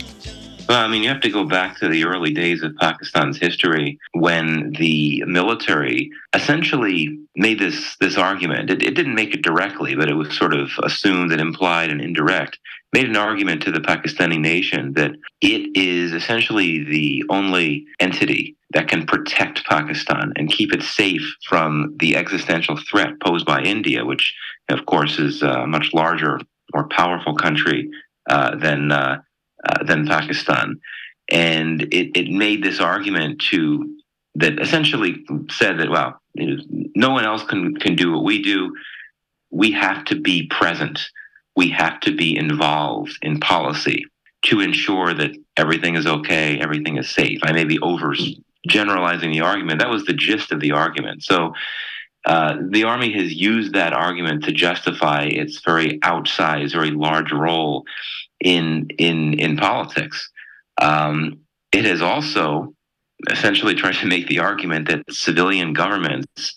Well, 0.70 0.85
I 0.85 0.87
mean, 0.87 1.02
you 1.02 1.09
have 1.09 1.22
to 1.22 1.30
go 1.30 1.42
back 1.42 1.80
to 1.80 1.88
the 1.88 2.04
early 2.04 2.33
days 2.33 2.62
of 2.62 2.76
Pakistan's 2.76 3.38
history 3.38 3.98
when 4.12 4.72
the 4.78 5.20
military 5.26 6.12
essentially 6.33 7.18
made 7.35 7.59
this 7.59 7.96
this 7.96 8.16
argument. 8.16 8.70
It, 8.70 8.80
it 8.80 8.94
didn't 8.94 9.16
make 9.16 9.35
it 9.35 9.42
directly, 9.42 9.96
but 9.96 10.09
it 10.09 10.14
was 10.14 10.33
sort 10.37 10.54
of 10.54 10.70
assumed 10.85 11.33
and 11.33 11.40
implied 11.40 11.90
and 11.90 12.00
indirect. 12.00 12.61
Made 12.92 13.09
an 13.09 13.16
argument 13.16 13.62
to 13.62 13.72
the 13.72 13.80
Pakistani 13.80 14.38
nation 14.38 14.92
that 14.92 15.11
it 15.40 15.76
is 15.76 16.12
essentially 16.12 16.85
the 16.85 17.24
only 17.30 17.85
entity 17.98 18.54
that 18.72 18.87
can 18.87 19.06
protect 19.06 19.64
Pakistan 19.64 20.33
and 20.37 20.52
keep 20.52 20.72
it 20.72 20.85
safe 20.85 21.35
from 21.48 21.96
the 21.98 22.14
existential 22.14 22.78
threat 22.88 23.18
posed 23.20 23.44
by 23.44 23.61
India, 23.61 24.04
which, 24.04 24.33
of 24.68 24.87
course, 24.87 25.18
is 25.18 25.42
a 25.42 25.66
much 25.66 25.92
larger, 25.92 26.38
more 26.72 26.87
powerful 26.87 27.35
country 27.35 27.90
uh, 28.28 28.54
than 28.54 28.92
uh, 28.92 29.20
uh, 29.68 29.84
than 29.84 30.06
Pakistan. 30.06 30.80
And 31.30 31.82
it, 31.92 32.16
it 32.16 32.30
made 32.30 32.64
this 32.64 32.80
argument 32.80 33.40
to 33.50 33.96
that 34.36 34.60
essentially 34.60 35.24
said 35.50 35.78
that 35.78 35.90
well, 35.90 36.20
no 36.36 37.10
one 37.10 37.24
else 37.24 37.42
can 37.44 37.76
can 37.76 37.96
do 37.96 38.12
what 38.12 38.24
we 38.24 38.42
do. 38.42 38.74
We 39.50 39.72
have 39.72 40.04
to 40.06 40.16
be 40.20 40.46
present. 40.46 41.00
We 41.56 41.70
have 41.70 42.00
to 42.00 42.14
be 42.14 42.36
involved 42.36 43.18
in 43.22 43.40
policy 43.40 44.06
to 44.42 44.60
ensure 44.60 45.12
that 45.14 45.32
everything 45.56 45.96
is 45.96 46.06
okay, 46.06 46.58
everything 46.60 46.96
is 46.96 47.10
safe. 47.10 47.40
I 47.42 47.52
may 47.52 47.64
be 47.64 47.78
over 47.80 48.14
generalizing 48.68 49.30
the 49.32 49.40
argument. 49.40 49.80
That 49.80 49.90
was 49.90 50.04
the 50.04 50.12
gist 50.12 50.52
of 50.52 50.60
the 50.60 50.72
argument. 50.72 51.22
So 51.22 51.52
uh, 52.26 52.56
the 52.68 52.85
army 52.85 53.12
has 53.12 53.33
used 53.33 53.74
that 53.74 53.92
argument 53.92 54.44
to 54.44 54.52
justify 54.52 55.24
its 55.24 55.61
very 55.64 55.98
outsized, 56.00 56.72
very 56.72 56.90
large 56.90 57.33
role 57.33 57.85
in 58.40 58.88
in 58.98 59.35
in 59.35 59.56
politics. 59.56 60.30
Um, 60.80 61.40
it 61.72 61.85
has 61.85 62.02
also 62.02 62.74
essentially 63.30 63.74
tried 63.83 63.96
to 63.96 64.06
make 64.06 64.28
the 64.28 64.40
argument 64.40 64.88
that 64.88 65.04
civilian 65.11 65.72
governments 65.72 66.54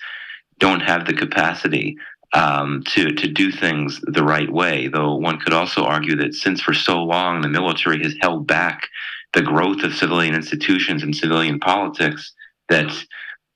don't 0.60 0.82
have 0.82 1.06
the 1.06 1.14
capacity 1.14 1.98
um, 2.34 2.84
to 2.88 3.14
to 3.14 3.28
do 3.28 3.50
things 3.52 4.02
the 4.04 4.24
right 4.24 4.52
way. 4.52 4.90
Though 4.90 5.16
one 5.16 5.40
could 5.40 5.54
also 5.54 5.84
argue 5.84 6.18
that 6.18 6.34
since 6.34 6.62
for 6.62 6.74
so 6.74 7.04
long 7.04 7.42
the 7.42 7.50
military 7.50 8.04
has 8.04 8.16
held 8.20 8.48
back 8.48 8.90
the 9.34 9.42
growth 9.42 9.84
of 9.84 9.96
civilian 9.96 10.36
institutions 10.36 11.04
and 11.04 11.16
civilian 11.16 11.60
politics, 11.60 12.34
that 12.70 12.92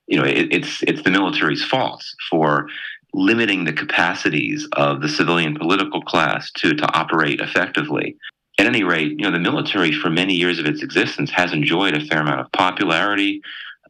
you 0.08 0.18
know 0.18 0.24
it, 0.24 0.52
it's 0.52 0.82
it's 0.82 1.02
the 1.02 1.10
military's 1.10 1.64
fault 1.64 2.04
for 2.30 2.68
limiting 3.14 3.64
the 3.64 3.72
capacities 3.72 4.68
of 4.72 5.00
the 5.00 5.08
civilian 5.08 5.54
political 5.54 6.02
class 6.02 6.50
to, 6.52 6.74
to 6.74 6.98
operate 6.98 7.40
effectively. 7.40 8.16
At 8.58 8.66
any 8.66 8.82
rate, 8.82 9.12
you 9.12 9.24
know, 9.24 9.30
the 9.30 9.38
military 9.38 9.92
for 9.92 10.10
many 10.10 10.34
years 10.34 10.58
of 10.58 10.66
its 10.66 10.82
existence 10.82 11.30
has 11.30 11.52
enjoyed 11.52 11.94
a 11.94 12.04
fair 12.04 12.20
amount 12.20 12.40
of 12.40 12.52
popularity. 12.52 13.40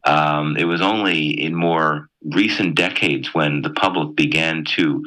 Um, 0.05 0.55
it 0.57 0.65
was 0.65 0.81
only 0.81 1.29
in 1.29 1.55
more 1.55 2.07
recent 2.23 2.75
decades 2.75 3.33
when 3.33 3.61
the 3.61 3.71
public 3.71 4.15
began 4.15 4.63
to, 4.75 5.03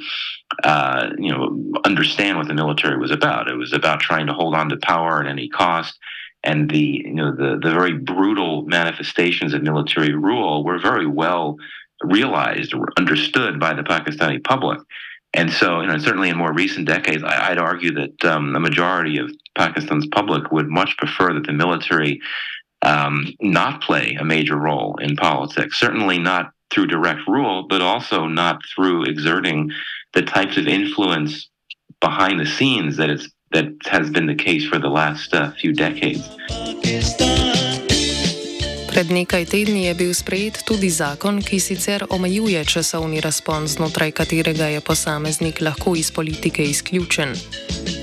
uh, 0.64 1.11
you 1.16 1.33
know, 1.33 1.81
understand 1.85 2.37
what 2.37 2.48
the 2.48 2.55
military 2.55 2.98
was 2.98 3.11
about. 3.11 3.48
It 3.48 3.57
was 3.57 3.72
about 3.72 4.01
trying 4.01 4.27
to 4.27 4.35
hold 4.35 4.55
on 4.55 4.68
to 4.68 4.77
power 4.77 5.20
at 5.20 5.29
any 5.29 5.48
cost, 5.48 5.98
and 6.44 6.70
the 6.70 7.02
you 7.05 7.14
know 7.14 7.35
the 7.35 7.59
the 7.62 7.72
very 7.72 7.92
brutal 7.92 8.62
manifestations 8.62 9.55
of 9.55 9.62
military 9.62 10.14
rule 10.14 10.64
were 10.64 10.78
very 10.78 11.07
well 11.07 11.57
realized 12.02 12.74
or 12.74 12.88
understood 12.98 13.61
by 13.61 13.74
the 13.74 13.83
Pakistani 13.83 14.42
public. 14.42 14.81
And 15.35 15.50
so, 15.50 15.81
you 15.81 15.87
know, 15.87 15.96
certainly 15.98 16.28
in 16.28 16.37
more 16.37 16.52
recent 16.52 16.87
decades, 16.87 17.22
I, 17.24 17.50
would 17.50 17.59
argue 17.59 17.92
that 17.94 18.24
um, 18.24 18.55
a 18.55 18.61
majority 18.61 19.18
of 19.18 19.31
Pakistan's 19.57 20.07
public 20.09 20.52
would 20.52 20.68
much 20.68 20.96
prefer 20.98 21.33
that 21.33 21.46
the 21.46 21.52
military 21.52 22.20
um, 22.83 23.26
not 23.40 23.81
play 23.83 24.16
a 24.20 24.24
major 24.24 24.57
role 24.57 24.96
in 25.00 25.16
politics. 25.16 25.78
Certainly 25.78 26.18
not 26.18 26.52
through 26.70 26.87
direct 26.87 27.26
rule, 27.28 27.66
but 27.68 27.81
also 27.81 28.26
not 28.26 28.61
through 28.74 29.05
exerting 29.05 29.70
the 30.12 30.22
types 30.22 30.57
of 30.57 30.66
influence 30.66 31.48
behind 32.00 32.40
the 32.40 32.46
scenes 32.46 32.96
that 32.96 33.09
it's 33.09 33.28
that 33.52 33.72
has 33.86 34.10
been 34.10 34.26
the 34.26 34.34
case 34.34 34.68
for 34.68 34.78
the 34.78 34.88
last 34.88 35.34
uh, 35.34 35.50
few 35.60 35.72
decades. 35.72 36.22
Pred 38.92 39.08
nekaj 39.10 39.44
tedni 39.48 39.84
je 39.88 39.94
bil 39.94 40.12
sprejet 40.14 40.60
tudi 40.68 40.90
zakon, 40.92 41.40
ki 41.40 41.56
sicer 41.60 42.04
omejuje 42.12 42.64
časovni 42.64 43.24
razpon, 43.24 43.64
znotraj 43.64 44.12
katerega 44.12 44.68
je 44.68 44.80
posameznik 44.84 45.60
lahko 45.64 45.96
iz 45.96 46.10
politike 46.12 46.64
izključen. 46.64 47.32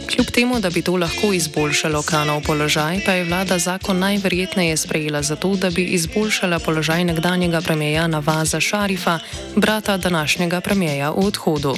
Kljub 0.09 0.31
temu, 0.33 0.59
da 0.59 0.69
bi 0.69 0.81
to 0.81 0.97
lahko 0.97 1.29
izboljšalo 1.33 2.01
kanov 2.01 2.41
položaj, 2.41 3.05
pa 3.05 3.12
je 3.12 3.23
vlada 3.23 3.59
zakon 3.59 3.99
najverjetneje 3.99 4.77
sprejela 4.77 5.21
zato, 5.21 5.53
da 5.55 5.69
bi 5.69 5.83
izboljšala 5.83 6.59
položaj 6.59 7.05
nekdanjega 7.05 7.62
premijeja 7.62 8.07
Navaza 8.07 8.59
Šarifa, 8.59 9.19
brata 9.55 9.97
današnjega 9.97 10.62
premijeja 10.62 11.12
v 11.12 11.25
odhodu. 11.25 11.75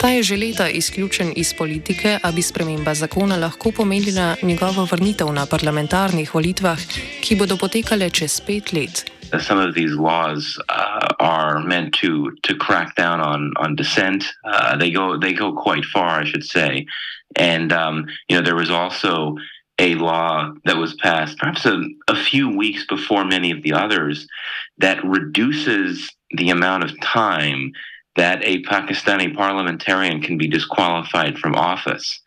Ta 0.00 0.08
je 0.08 0.22
že 0.22 0.36
leta 0.36 0.68
izključen 0.68 1.32
iz 1.36 1.52
politike, 1.54 2.18
a 2.22 2.32
bi 2.32 2.42
sprememba 2.42 2.94
zakona 2.94 3.36
lahko 3.36 3.70
pomenila 3.70 4.36
njegovo 4.42 4.84
vrnitev 4.84 5.32
na 5.32 5.46
parlamentarnih 5.46 6.34
volitvah, 6.34 6.78
ki 7.20 7.36
bodo 7.36 7.56
potekale 7.56 8.08
čez 8.10 8.40
pet 8.40 8.72
let. 8.72 9.04
Some 9.44 9.60
of 9.68 9.74
these 9.74 9.94
laws 9.94 10.56
uh, 10.56 11.08
are 11.18 11.60
meant 11.66 11.92
to 12.00 12.32
to 12.42 12.56
crack 12.66 12.96
down 12.96 13.20
on 13.20 13.52
on 13.56 13.76
dissent. 13.76 14.24
Uh, 14.24 14.78
they 14.78 14.90
go 14.90 15.20
they 15.20 15.34
go 15.34 15.52
quite 15.52 15.84
far, 15.92 16.22
I 16.22 16.24
should 16.24 16.44
say. 16.44 16.86
And 17.36 17.72
um, 17.72 18.06
you 18.28 18.36
know, 18.36 18.44
there 18.44 18.56
was 18.56 18.70
also 18.70 19.36
a 19.78 19.94
law 19.94 20.52
that 20.64 20.76
was 20.76 20.94
passed 20.94 21.38
perhaps 21.38 21.66
a, 21.66 21.76
a 22.08 22.16
few 22.16 22.48
weeks 22.56 22.86
before 22.86 23.24
many 23.24 23.52
of 23.52 23.62
the 23.62 23.72
others 23.72 24.26
that 24.78 25.04
reduces 25.04 26.08
the 26.38 26.50
amount 26.50 26.84
of 26.84 26.90
time 27.00 27.72
that 28.16 28.42
a 28.44 28.62
Pakistani 28.62 29.34
parliamentarian 29.34 30.20
can 30.20 30.36
be 30.36 30.48
disqualified 30.48 31.38
from 31.38 31.54
office. 31.54 32.20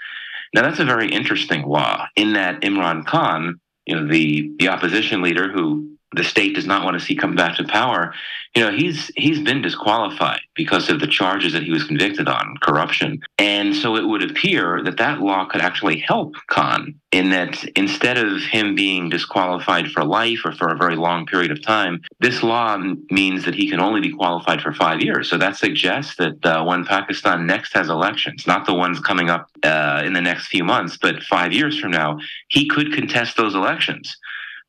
Now, 0.53 0.61
that's 0.61 0.79
a 0.79 0.85
very 0.85 1.09
interesting 1.09 1.63
law 1.63 2.07
in 2.15 2.33
that 2.33 2.61
Imran 2.61 3.05
Khan, 3.05 3.59
you 3.85 3.95
know, 3.95 4.07
the, 4.07 4.51
the 4.59 4.69
opposition 4.69 5.21
leader 5.21 5.51
who 5.51 5.92
the 6.15 6.23
state 6.23 6.55
does 6.55 6.65
not 6.65 6.83
want 6.83 6.99
to 6.99 7.05
see 7.05 7.15
come 7.15 7.35
back 7.35 7.57
to 7.57 7.63
power, 7.63 8.13
you 8.55 8.61
know, 8.61 8.71
he's 8.71 9.11
he's 9.15 9.39
been 9.41 9.61
disqualified 9.61 10.41
because 10.55 10.89
of 10.89 10.99
the 10.99 11.07
charges 11.07 11.53
that 11.53 11.63
he 11.63 11.71
was 11.71 11.83
convicted 11.83 12.27
on, 12.27 12.55
corruption. 12.61 13.19
And 13.39 13.75
so 13.75 13.95
it 13.95 14.07
would 14.07 14.29
appear 14.29 14.81
that 14.83 14.97
that 14.97 15.19
law 15.19 15.45
could 15.45 15.61
actually 15.61 15.99
help 15.99 16.35
Khan 16.47 16.93
in 17.11 17.31
that 17.31 17.63
instead 17.75 18.17
of 18.17 18.41
him 18.43 18.75
being 18.75 19.09
disqualified 19.09 19.87
for 19.91 20.03
life 20.03 20.39
or 20.45 20.51
for 20.51 20.69
a 20.69 20.77
very 20.77 20.95
long 20.95 21.25
period 21.25 21.51
of 21.51 21.63
time, 21.63 22.01
this 22.19 22.43
law 22.43 22.77
means 23.09 23.43
that 23.45 23.55
he 23.55 23.69
can 23.69 23.79
only 23.79 24.01
be 24.01 24.11
qualified 24.11 24.61
for 24.61 24.73
five 24.73 25.01
years. 25.01 25.29
So 25.29 25.37
that 25.37 25.55
suggests 25.55 26.15
that 26.17 26.45
uh, 26.45 26.63
when 26.63 26.85
Pakistan 26.85 27.47
next 27.47 27.73
has 27.73 27.89
elections, 27.89 28.45
not 28.45 28.65
the 28.65 28.73
ones 28.73 28.99
coming 28.99 29.29
up 29.31 29.49
uh, 29.63 30.03
in 30.05 30.13
the 30.13 30.21
next 30.21 30.47
few 30.47 30.63
months, 30.63 30.97
but 31.01 31.23
five 31.23 31.53
years 31.53 31.79
from 31.79 31.91
now, 31.91 32.19
he 32.49 32.67
could 32.67 32.93
contest 32.93 33.35
those 33.35 33.55
elections. 33.55 34.15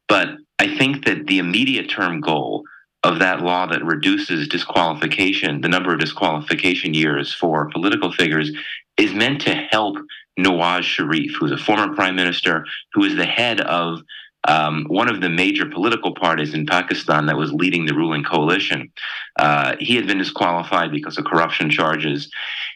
But 0.08 0.28
I 0.58 0.76
think 0.76 1.04
that 1.04 1.26
the 1.26 1.38
immediate 1.38 1.88
term 1.88 2.20
goal 2.20 2.64
of 3.02 3.18
that 3.18 3.42
law 3.42 3.66
that 3.66 3.84
reduces 3.84 4.48
disqualification, 4.48 5.60
the 5.60 5.68
number 5.68 5.92
of 5.92 6.00
disqualification 6.00 6.94
years 6.94 7.32
for 7.32 7.68
political 7.70 8.10
figures, 8.10 8.50
is 8.96 9.12
meant 9.12 9.42
to 9.42 9.54
help 9.54 9.98
Nawaz 10.38 10.82
Sharif, 10.82 11.34
who's 11.38 11.52
a 11.52 11.58
former 11.58 11.94
prime 11.94 12.16
minister, 12.16 12.64
who 12.92 13.04
is 13.04 13.14
the 13.16 13.26
head 13.26 13.60
of 13.60 14.00
um, 14.46 14.84
one 14.88 15.08
of 15.08 15.20
the 15.20 15.28
major 15.28 15.66
political 15.66 16.14
parties 16.14 16.54
in 16.54 16.66
Pakistan 16.66 17.26
that 17.26 17.36
was 17.36 17.52
leading 17.52 17.86
the 17.86 17.94
ruling 17.94 18.24
coalition. 18.24 18.92
Uh, 19.38 19.74
he 19.80 19.96
had 19.96 20.06
been 20.06 20.18
disqualified 20.18 20.90
because 20.90 21.16
of 21.18 21.24
corruption 21.24 21.70
charges. 21.70 22.30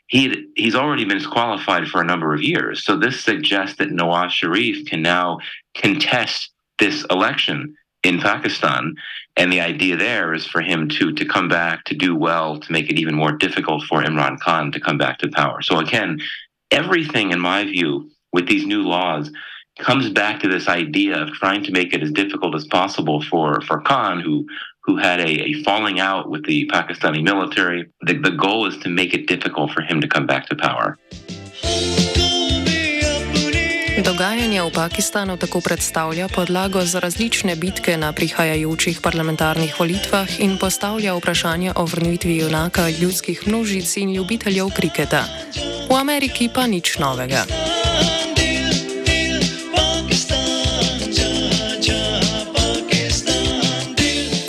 He 0.06 0.46
he's 0.56 0.74
already 0.74 1.04
been 1.04 1.18
disqualified 1.18 1.88
for 1.88 2.00
a 2.00 2.04
number 2.04 2.32
of 2.32 2.42
years. 2.42 2.84
So 2.84 2.96
this 2.96 3.20
suggests 3.20 3.76
that 3.76 3.90
Nawaz 3.90 4.30
Sharif 4.30 4.86
can 4.86 5.02
now 5.02 5.38
contest 5.74 6.50
this 6.78 7.04
election 7.10 7.74
in 8.02 8.20
Pakistan. 8.20 8.94
And 9.36 9.52
the 9.52 9.60
idea 9.60 9.96
there 9.96 10.34
is 10.34 10.46
for 10.46 10.60
him 10.60 10.88
to 10.90 11.12
to 11.12 11.24
come 11.24 11.48
back, 11.48 11.84
to 11.84 11.94
do 11.94 12.14
well, 12.16 12.58
to 12.58 12.72
make 12.72 12.90
it 12.90 12.98
even 12.98 13.14
more 13.14 13.32
difficult 13.32 13.84
for 13.84 14.02
Imran 14.02 14.38
Khan 14.40 14.72
to 14.72 14.80
come 14.80 14.98
back 14.98 15.18
to 15.18 15.28
power. 15.28 15.62
So 15.62 15.78
again, 15.78 16.20
everything 16.70 17.30
in 17.32 17.40
my 17.40 17.64
view 17.64 18.10
with 18.32 18.46
these 18.48 18.66
new 18.66 18.82
laws 18.82 19.30
comes 19.78 20.10
back 20.10 20.40
to 20.40 20.48
this 20.48 20.68
idea 20.68 21.22
of 21.22 21.28
trying 21.30 21.62
to 21.62 21.70
make 21.70 21.94
it 21.94 22.02
as 22.02 22.10
difficult 22.10 22.54
as 22.56 22.66
possible 22.66 23.22
for, 23.22 23.60
for 23.62 23.80
Khan, 23.80 24.20
who 24.20 24.46
who 24.88 24.96
had 24.96 25.20
a, 25.20 25.28
a 25.28 25.62
falling 25.64 26.00
out 26.00 26.30
with 26.30 26.46
the 26.46 26.66
Pakistani 26.72 27.22
military. 27.22 27.90
The, 28.00 28.14
the 28.14 28.30
goal 28.30 28.64
is 28.66 28.78
to 28.78 28.88
make 28.88 29.12
it 29.12 29.26
difficult 29.26 29.70
for 29.72 29.82
him 29.82 30.00
to 30.00 30.08
come 30.08 30.26
back 30.26 30.46
to 30.46 30.56
power. 30.56 30.96
Dogajanje 34.08 34.64
v 34.64 34.72
Pakistanu 34.72 35.36
tako 35.36 35.60
predstavlja 35.60 36.32
podlago 36.32 36.80
za 36.80 36.96
različne 36.96 37.52
bitke 37.60 37.92
na 38.00 38.08
prihajajočih 38.16 39.04
parlamentarnih 39.04 39.76
volitvah 39.76 40.40
in 40.40 40.56
postavlja 40.56 41.12
vprašanje 41.12 41.76
o 41.76 41.84
vrnitvi 41.84 42.40
junaka 42.40 42.88
ljudskih 42.88 43.44
množic 43.44 43.84
in 44.00 44.16
ljubiteljev 44.16 44.72
kriketa. 44.72 45.28
V 45.90 45.92
Ameriki 45.92 46.48
pa 46.48 46.64
nič 46.64 46.96
novega. 46.96 47.44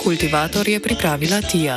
Kultivator 0.00 0.68
je 0.68 0.80
pripravila 0.80 1.44
Tija. 1.44 1.76